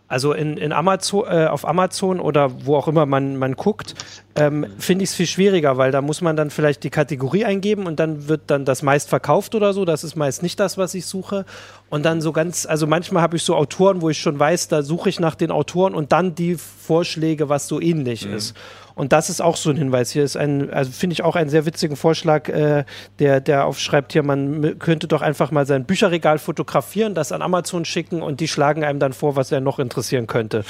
[0.07, 3.95] Also in, in Amazon, äh, auf Amazon oder wo auch immer man, man guckt,
[4.35, 7.87] ähm, finde ich es viel schwieriger, weil da muss man dann vielleicht die Kategorie eingeben
[7.87, 9.83] und dann wird dann das meist verkauft oder so.
[9.83, 11.45] Das ist meist nicht das, was ich suche.
[11.89, 14.83] Und dann so ganz, also manchmal habe ich so Autoren, wo ich schon weiß, da
[14.83, 18.35] suche ich nach den Autoren und dann die Vorschläge, was so ähnlich mhm.
[18.35, 18.55] ist.
[18.95, 20.11] Und das ist auch so ein Hinweis.
[20.11, 22.85] Hier ist ein, also finde ich auch einen sehr witzigen Vorschlag, äh,
[23.19, 27.85] der, der aufschreibt hier, man könnte doch einfach mal sein Bücherregal fotografieren, das an Amazon
[27.85, 30.63] schicken und die schlagen einem dann vor, was er noch interessieren könnte.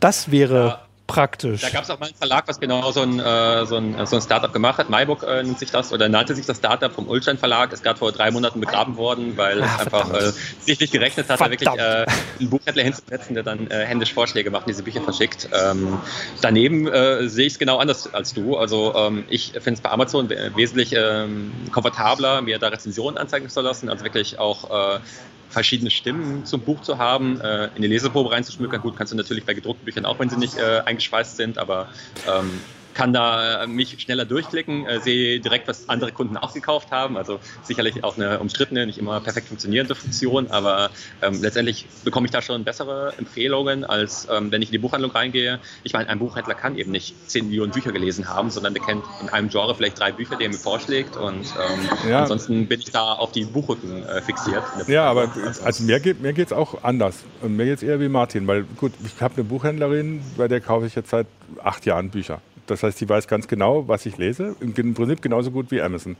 [0.00, 0.66] Das wäre.
[0.66, 1.60] Ja praktisch.
[1.60, 4.16] Da gab es auch mal einen Verlag, was genau so ein, äh, so ein, so
[4.16, 4.90] ein Startup gemacht hat.
[4.90, 7.72] Maiburg äh, nennt sich das oder nannte sich das Startup vom Ulstein Verlag.
[7.72, 11.28] Ist gerade vor drei Monaten begraben worden, weil Ach, es einfach äh, sich nicht gerechnet
[11.28, 12.06] hat, da wirklich äh,
[12.40, 15.48] einen Buchhändler hinzusetzen, der dann äh, händisch Vorschläge macht und diese Bücher verschickt.
[15.52, 15.98] Ähm,
[16.40, 18.56] daneben äh, sehe ich es genau anders als du.
[18.56, 23.60] Also ähm, ich finde es bei Amazon wesentlich ähm, komfortabler, mir da Rezensionen anzeigen zu
[23.60, 25.00] lassen, also wirklich auch
[25.48, 27.40] verschiedene Stimmen zum Buch zu haben,
[27.74, 28.80] in die Leseprobe reinzuschmückern.
[28.80, 31.88] Gut, kannst du natürlich bei gedruckten Büchern auch, wenn sie nicht äh, eingeschweißt sind, aber
[32.26, 32.60] ähm,
[32.96, 37.16] kann da äh, mich schneller durchklicken, äh, sehe direkt, was andere Kunden auch gekauft haben.
[37.18, 40.90] Also sicherlich auch eine umstrittene, nicht immer perfekt funktionierende Funktion, aber
[41.20, 45.10] ähm, letztendlich bekomme ich da schon bessere Empfehlungen, als ähm, wenn ich in die Buchhandlung
[45.10, 45.60] reingehe.
[45.84, 49.04] Ich meine, ein Buchhändler kann eben nicht 10 Millionen Bücher gelesen haben, sondern der kennt
[49.20, 52.22] in einem Genre vielleicht drei Bücher, die er mir vorschlägt und ähm, ja.
[52.22, 54.64] ansonsten bin ich da auf die Buchrücken äh, fixiert.
[54.88, 55.30] Ja, aber
[55.62, 57.24] also mir geht mir geht's auch anders.
[57.42, 60.62] Und mir geht es eher wie Martin, weil gut, ich habe eine Buchhändlerin, bei der
[60.62, 61.26] kaufe ich jetzt seit
[61.62, 62.40] acht Jahren Bücher.
[62.66, 64.56] Das heißt, sie weiß ganz genau, was ich lese.
[64.60, 66.16] Im Prinzip genauso gut wie Amazon.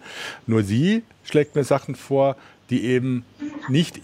[0.47, 2.37] Nur sie schlägt mir Sachen vor,
[2.71, 3.25] die eben
[3.69, 4.01] nicht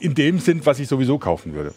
[0.00, 1.74] in dem sind, was ich sowieso kaufen würde.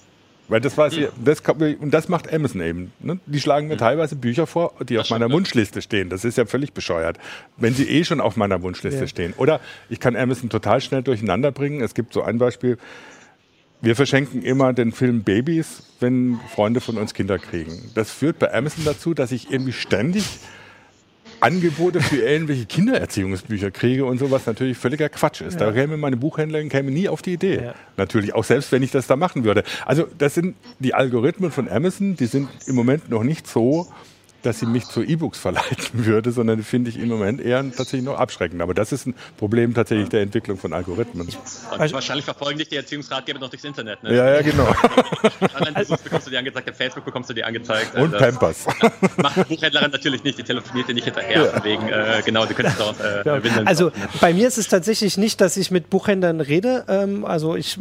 [0.49, 2.91] Weil das weiß ich, das, und das macht Amazon eben.
[2.99, 3.17] Ne?
[3.25, 6.09] Die schlagen mir teilweise Bücher vor, die auf meiner Wunschliste stehen.
[6.09, 7.17] Das ist ja völlig bescheuert,
[7.55, 9.07] wenn sie eh schon auf meiner Wunschliste ja.
[9.07, 9.33] stehen.
[9.37, 11.81] Oder ich kann Amazon total schnell durcheinander bringen.
[11.81, 12.77] Es gibt so ein Beispiel,
[13.83, 17.91] wir verschenken immer den Film Babys, wenn Freunde von uns Kinder kriegen.
[17.95, 20.23] Das führt bei Amazon dazu, dass ich irgendwie ständig
[21.41, 25.59] Angebote für irgendwelche Kindererziehungsbücher kriege und sowas natürlich völliger Quatsch ist.
[25.59, 25.65] Ja.
[25.65, 27.61] Da käme meine Buchhändlerin käme nie auf die Idee.
[27.61, 27.75] Ja.
[27.97, 29.65] Natürlich, auch selbst wenn ich das da machen würde.
[29.85, 33.91] Also das sind die Algorithmen von Amazon, die sind im Moment noch nicht so
[34.43, 38.17] dass sie mich zu E-Books verleiten würde, sondern finde ich im Moment eher tatsächlich noch
[38.17, 38.61] abschreckend.
[38.61, 41.27] Aber das ist ein Problem tatsächlich der Entwicklung von Algorithmen.
[41.27, 44.03] Und wahrscheinlich verfolgen dich die Erziehungsratgeber noch durchs Internet.
[44.03, 44.15] Ne?
[44.15, 44.67] Ja, ja, genau.
[45.73, 47.95] Also, bekommst du dir angezeigt, auf Facebook bekommst du dir angezeigt.
[47.95, 48.65] Und also, Pampers.
[49.17, 51.45] Macht die Buchhändlerin natürlich nicht, die telefoniert dir nicht hinterher.
[51.45, 51.63] Ja.
[51.63, 53.41] Wegen, äh, genau, du könntest dort äh, ja.
[53.65, 53.91] Also
[54.21, 56.85] bei mir ist es tatsächlich nicht, dass ich mit Buchhändlern rede.
[56.87, 57.77] Ähm, also ich,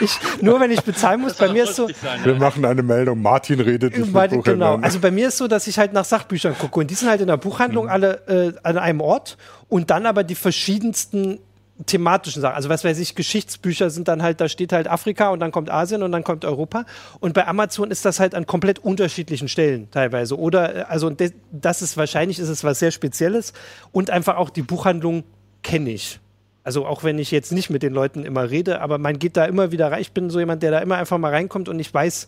[0.00, 1.88] ich, nur wenn ich bezahlen muss, bei mir ist so.
[1.88, 2.38] Sein, Wir ja.
[2.38, 5.78] machen eine Meldung, Martin redet nicht mit Genau, also bei mir ist so, dass ich
[5.78, 6.80] halt nach Sachbüchern gucke.
[6.80, 7.90] Und die sind halt in der Buchhandlung mhm.
[7.90, 9.36] alle äh, an einem Ort
[9.68, 11.38] und dann aber die verschiedensten
[11.84, 12.54] thematischen Sachen.
[12.54, 15.70] Also was weiß ich, Geschichtsbücher sind dann halt, da steht halt Afrika und dann kommt
[15.70, 16.86] Asien und dann kommt Europa.
[17.20, 20.38] Und bei Amazon ist das halt an komplett unterschiedlichen Stellen teilweise.
[20.38, 21.14] Oder äh, also
[21.52, 23.52] das ist wahrscheinlich ist es was sehr Spezielles
[23.92, 25.24] und einfach auch die Buchhandlung
[25.62, 26.20] kenne ich.
[26.64, 29.44] Also auch wenn ich jetzt nicht mit den Leuten immer rede, aber man geht da
[29.44, 30.00] immer wieder rein.
[30.00, 32.26] Ich bin so jemand, der da immer einfach mal reinkommt und ich weiß,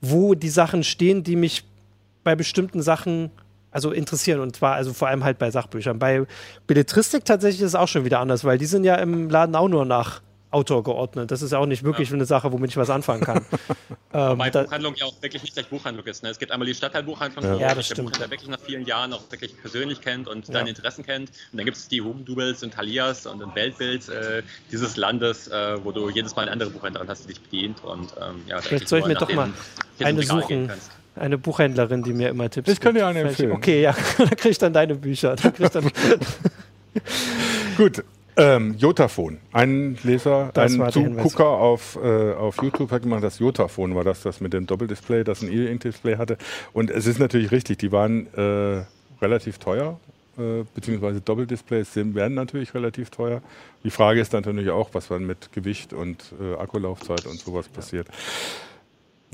[0.00, 1.64] wo die Sachen stehen, die mich
[2.26, 3.30] bei bestimmten Sachen
[3.70, 6.00] also interessieren und zwar also vor allem halt bei Sachbüchern.
[6.00, 6.26] Bei
[6.66, 9.68] Belletristik tatsächlich ist es auch schon wieder anders, weil die sind ja im Laden auch
[9.68, 11.30] nur nach Autor geordnet.
[11.30, 12.14] Das ist auch nicht wirklich ja.
[12.14, 13.44] eine Sache, womit ich was anfangen kann.
[14.12, 16.24] ähm, Wobei Buchhandlung ja auch wirklich nicht gleich Buchhandlung ist.
[16.24, 16.30] Ne?
[16.30, 17.54] Es gibt einmal die Stadtteilbuchhandlung, ja.
[17.54, 20.54] wo ja, das der Buchhändler wirklich nach vielen Jahren auch wirklich persönlich kennt und ja.
[20.54, 21.30] deine Interessen kennt.
[21.52, 25.84] Und dann gibt es die Hugendubels und Talias und ein Weltbild äh, dieses Landes, äh,
[25.84, 27.84] wo du jedes Mal eine andere Buchhändlerin hast, die dich bedient.
[27.84, 29.52] Und, ähm, ja, Vielleicht soll ich mir doch mal
[30.00, 30.70] eine suchen
[31.16, 32.78] eine Buchhändlerin, die mir immer Tipps gibt.
[32.78, 33.52] Ich kann dir eine empfehlen.
[33.52, 35.36] Okay, ja, dann krieg ich dann deine Bücher.
[35.36, 35.90] Dann dann
[37.76, 38.04] Gut,
[38.36, 39.38] ähm, Jotaphon.
[39.52, 44.22] Ein Leser, das ein Zugucker auf, äh, auf YouTube hat gemacht, das Jotaphon war das,
[44.22, 46.36] das mit dem Doppeldisplay, das ein E-Ink-Display hatte.
[46.72, 48.84] Und es ist natürlich richtig, die waren äh,
[49.22, 49.98] relativ teuer,
[50.38, 53.40] äh, beziehungsweise Doppeldisplays sind, werden natürlich relativ teuer.
[53.84, 58.06] Die Frage ist natürlich auch, was dann mit Gewicht und äh, Akkulaufzeit und sowas passiert.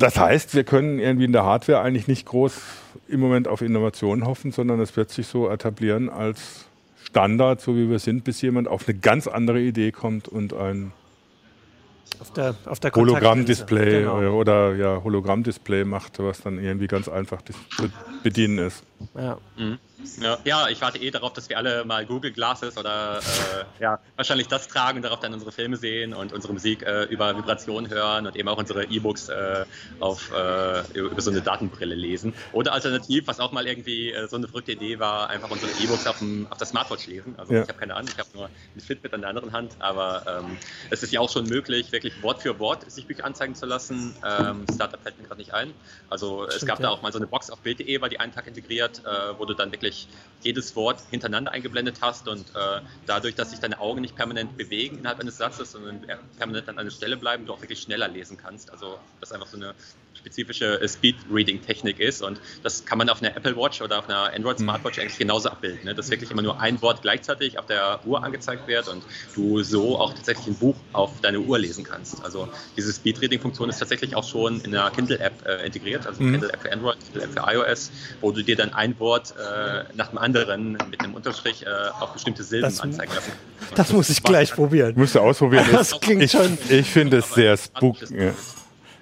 [0.02, 2.60] Das heißt, wir können irgendwie in der Hardware eigentlich nicht groß
[3.06, 6.66] im Moment auf Innovation hoffen, sondern es wird sich so etablieren als
[7.04, 10.90] Standard, so wie wir sind, bis jemand auf eine ganz andere Idee kommt und ein
[12.18, 14.32] auf der, auf der Hologramm-Display genau.
[14.32, 17.52] oder ja, Hologramm-Display macht, was dann irgendwie ganz einfach zu
[18.24, 18.82] bedienen ist.
[19.14, 19.38] Ja.
[19.56, 19.78] Mhm.
[20.20, 24.00] Ja, ja, ich warte eh darauf, dass wir alle mal Google Glasses oder äh, ja,
[24.16, 27.90] wahrscheinlich das tragen und darauf dann unsere Filme sehen und unsere Musik äh, über Vibrationen
[27.90, 32.34] hören und eben auch unsere E-Books äh, äh, über so eine Datenbrille lesen.
[32.52, 36.06] Oder alternativ, was auch mal irgendwie äh, so eine verrückte Idee war, einfach unsere E-Books
[36.06, 37.34] auf, auf der Smartwatch lesen.
[37.38, 37.62] Also ja.
[37.62, 40.56] ich habe keine Ahnung, ich habe nur ein Fitbit an der anderen Hand, aber ähm,
[40.90, 44.14] es ist ja auch schon möglich, wirklich Wort für Wort sich Bücher anzeigen zu lassen.
[44.24, 45.72] Ähm, Startup fällt mir gerade nicht ein.
[46.08, 46.86] Also Stimmt, es gab ja.
[46.86, 49.44] da auch mal so eine Box auf Bild.de, war die einen Tag integriert, äh, wo
[49.44, 50.08] du dann wirklich wirklich
[50.40, 54.98] jedes Wort hintereinander eingeblendet hast und äh, dadurch, dass sich deine Augen nicht permanent bewegen
[54.98, 56.04] innerhalb eines Satzes, sondern
[56.36, 58.72] permanent an einer Stelle bleiben, du auch wirklich schneller lesen kannst.
[58.72, 59.74] Also das ist einfach so eine
[60.14, 64.58] spezifische Speed-Reading-Technik ist und das kann man auf einer Apple Watch oder auf einer Android
[64.58, 64.64] mhm.
[64.64, 65.94] Smartwatch eigentlich genauso abbilden, ne?
[65.94, 69.02] dass wirklich immer nur ein Wort gleichzeitig auf der Uhr angezeigt wird und
[69.34, 72.24] du so auch tatsächlich ein Buch auf deine Uhr lesen kannst.
[72.24, 76.32] Also diese Speed-Reading-Funktion ist tatsächlich auch schon in der Kindle-App äh, integriert, also mhm.
[76.32, 77.90] Kindle-App für Android, Kindle-App für iOS,
[78.20, 81.68] wo du dir dann ein Wort äh, nach dem anderen mit einem Unterstrich äh,
[82.00, 83.32] auf bestimmte Silben das, anzeigen lassen.
[83.74, 84.94] Das muss ich gleich probieren.
[84.96, 85.66] Musst du ausprobieren.
[85.72, 86.58] Das klingt ich, schon.
[86.68, 88.32] Ich finde es sehr spooky.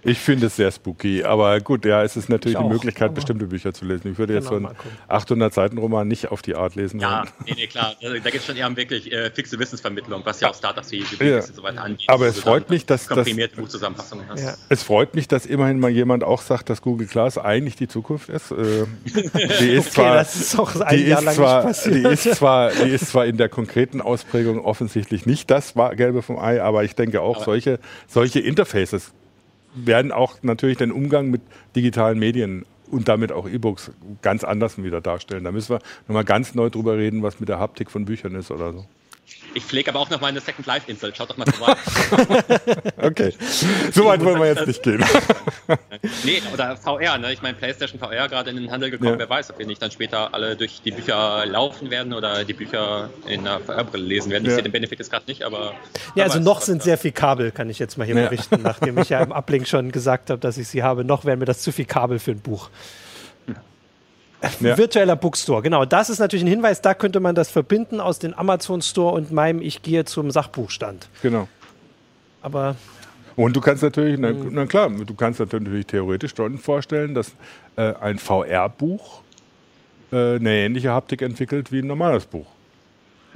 [0.02, 3.72] Ich finde es sehr spooky, aber gut, ja, es ist natürlich die Möglichkeit, bestimmte Bücher
[3.72, 4.12] zu lesen.
[4.12, 4.68] Ich würde jetzt so einen
[5.08, 7.94] 800-Seiten-Roman nicht auf die Art lesen Ja, nee, nee, klar.
[8.02, 10.90] Also, da geht es schon eher um wirklich äh, fixe Wissensvermittlung, was ja auch Startups
[10.90, 11.36] wie ja.
[11.36, 12.08] und so weiter angeht.
[12.08, 14.42] Aber es freut mich, dass komprimierte das, Buchzusammenfassungen hast.
[14.42, 14.54] Ja.
[14.68, 18.28] Es freut mich, dass immerhin mal jemand auch sagt, dass Google Glass eigentlich die Zukunft
[18.28, 18.50] ist.
[18.50, 19.10] Äh, die
[19.70, 22.90] ist okay, zwar, das ist auch ein die Jahr ist zwar, die ist zwar, die
[22.90, 27.20] ist zwar in der konkreten Ausprägung offensichtlich nicht das Gelbe vom Ei, aber ich denke
[27.20, 29.12] auch aber solche, solche Interfaces
[29.74, 31.42] werden auch natürlich den Umgang mit
[31.76, 33.92] digitalen Medien und damit auch E-Books
[34.22, 35.44] ganz anders wieder darstellen.
[35.44, 38.50] Da müssen wir nochmal ganz neu drüber reden, was mit der Haptik von Büchern ist
[38.50, 38.86] oder so.
[39.54, 41.14] Ich pflege aber auch noch meine Second Life Insel.
[41.14, 41.74] Schaut doch mal vorbei.
[43.02, 43.34] okay.
[43.92, 45.04] So weit wollen wir jetzt nicht gehen.
[46.24, 47.18] nee, oder VR.
[47.18, 47.32] Ne?
[47.32, 49.12] Ich meine, PlayStation VR gerade in den Handel gekommen.
[49.12, 49.18] Ja.
[49.18, 52.54] Wer weiß, ob wir nicht dann später alle durch die Bücher laufen werden oder die
[52.54, 54.44] Bücher in einer VR-Brille lesen werden.
[54.44, 54.54] Ich ja.
[54.54, 55.74] sehe den Benefit jetzt gerade nicht, aber.
[56.14, 58.28] Ja, also noch sind sehr viel Kabel, kann ich jetzt mal hier ja.
[58.28, 61.04] berichten, nachdem ich ja im Ablink schon gesagt habe, dass ich sie habe.
[61.04, 62.70] Noch wären mir das zu viel Kabel für ein Buch.
[64.60, 64.76] Ja.
[64.78, 65.84] Virtueller Bookstore, genau.
[65.84, 69.32] Das ist natürlich ein Hinweis, da könnte man das verbinden aus dem Amazon Store und
[69.32, 71.08] meinem Ich gehe zum Sachbuchstand.
[71.22, 71.48] Genau.
[72.42, 72.76] Aber.
[73.36, 77.32] Und du kannst natürlich, na, na klar, du kannst natürlich theoretisch schon vorstellen, dass
[77.76, 79.22] äh, ein VR-Buch
[80.12, 82.46] äh, eine ähnliche Haptik entwickelt wie ein normales Buch.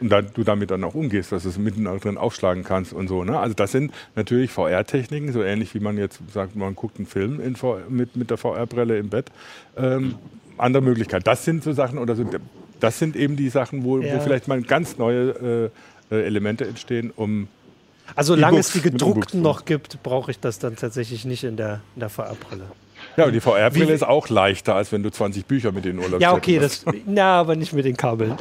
[0.00, 3.06] Und dann, du damit dann auch umgehst, dass du es mitten drin aufschlagen kannst und
[3.06, 3.22] so.
[3.22, 3.38] Ne?
[3.38, 7.54] Also das sind natürlich VR-Techniken, so ähnlich wie man jetzt sagt, man guckt einen Film
[7.54, 9.30] v mit, mit der VR-Brille im Bett.
[9.76, 10.16] Ähm,
[10.58, 11.26] andere Möglichkeit.
[11.26, 12.24] Das sind so Sachen oder so,
[12.80, 14.14] das sind eben die Sachen, wo, ja.
[14.14, 15.70] wo vielleicht mal ganz neue
[16.10, 17.48] äh, äh Elemente entstehen, um
[18.16, 21.80] also solange es die gedruckten noch gibt, brauche ich das dann tatsächlich nicht in der,
[21.94, 22.64] in der VR-Brille.
[23.16, 26.04] Ja, und die VR-Brille ist auch leichter, als wenn du 20 Bücher mit in den
[26.04, 28.36] Urlaub Ja, okay, das, na, aber nicht mit den Kabeln.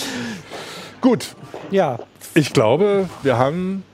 [1.00, 1.34] Gut.
[1.70, 1.98] Ja.
[2.34, 3.84] Ich glaube, wir haben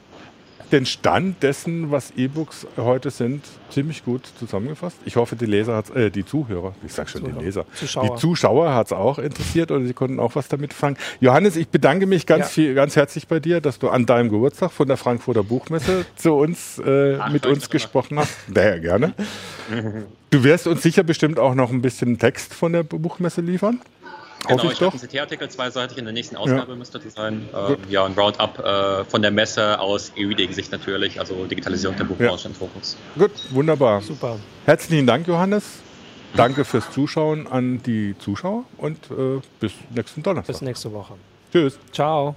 [0.73, 4.97] den Stand dessen, was E-Books heute sind, ziemlich gut zusammengefasst.
[5.05, 7.39] Ich hoffe, die Leser hat's, äh, die Zuhörer, ich sag schon Zuhörer.
[7.39, 8.15] die Leser, Zuschauer.
[8.15, 10.97] die Zuschauer hat es auch interessiert oder sie konnten auch was damit fangen.
[11.21, 12.49] Johannes, ich bedanke mich ganz ja.
[12.49, 16.33] viel, ganz herzlich bei dir, dass du an deinem Geburtstag von der Frankfurter Buchmesse zu
[16.35, 18.37] uns, äh, Ach, mit uns gesprochen hast.
[18.49, 19.15] Daher gerne.
[20.31, 23.83] Du wirst uns sicher bestimmt auch noch ein bisschen Text von der Buchmesse liefern.
[24.49, 26.77] Genau, ich, ich habe einen CT-Artikel zweiseitig, in der nächsten Ausgabe ja.
[26.77, 27.49] müsste das sein.
[27.55, 32.45] Ähm, ja, ein Roundup äh, von der Messe aus E-Reading-Sicht natürlich, also Digitalisierung der Buchbranche
[32.45, 32.51] ja.
[32.51, 32.97] im Fokus.
[33.17, 34.01] Gut, wunderbar.
[34.01, 34.39] Super.
[34.65, 35.65] Herzlichen Dank, Johannes.
[36.35, 40.55] Danke fürs Zuschauen an die Zuschauer und äh, bis nächsten Donnerstag.
[40.55, 41.15] Bis nächste Woche.
[41.53, 41.79] Tschüss.
[41.93, 42.35] Ciao.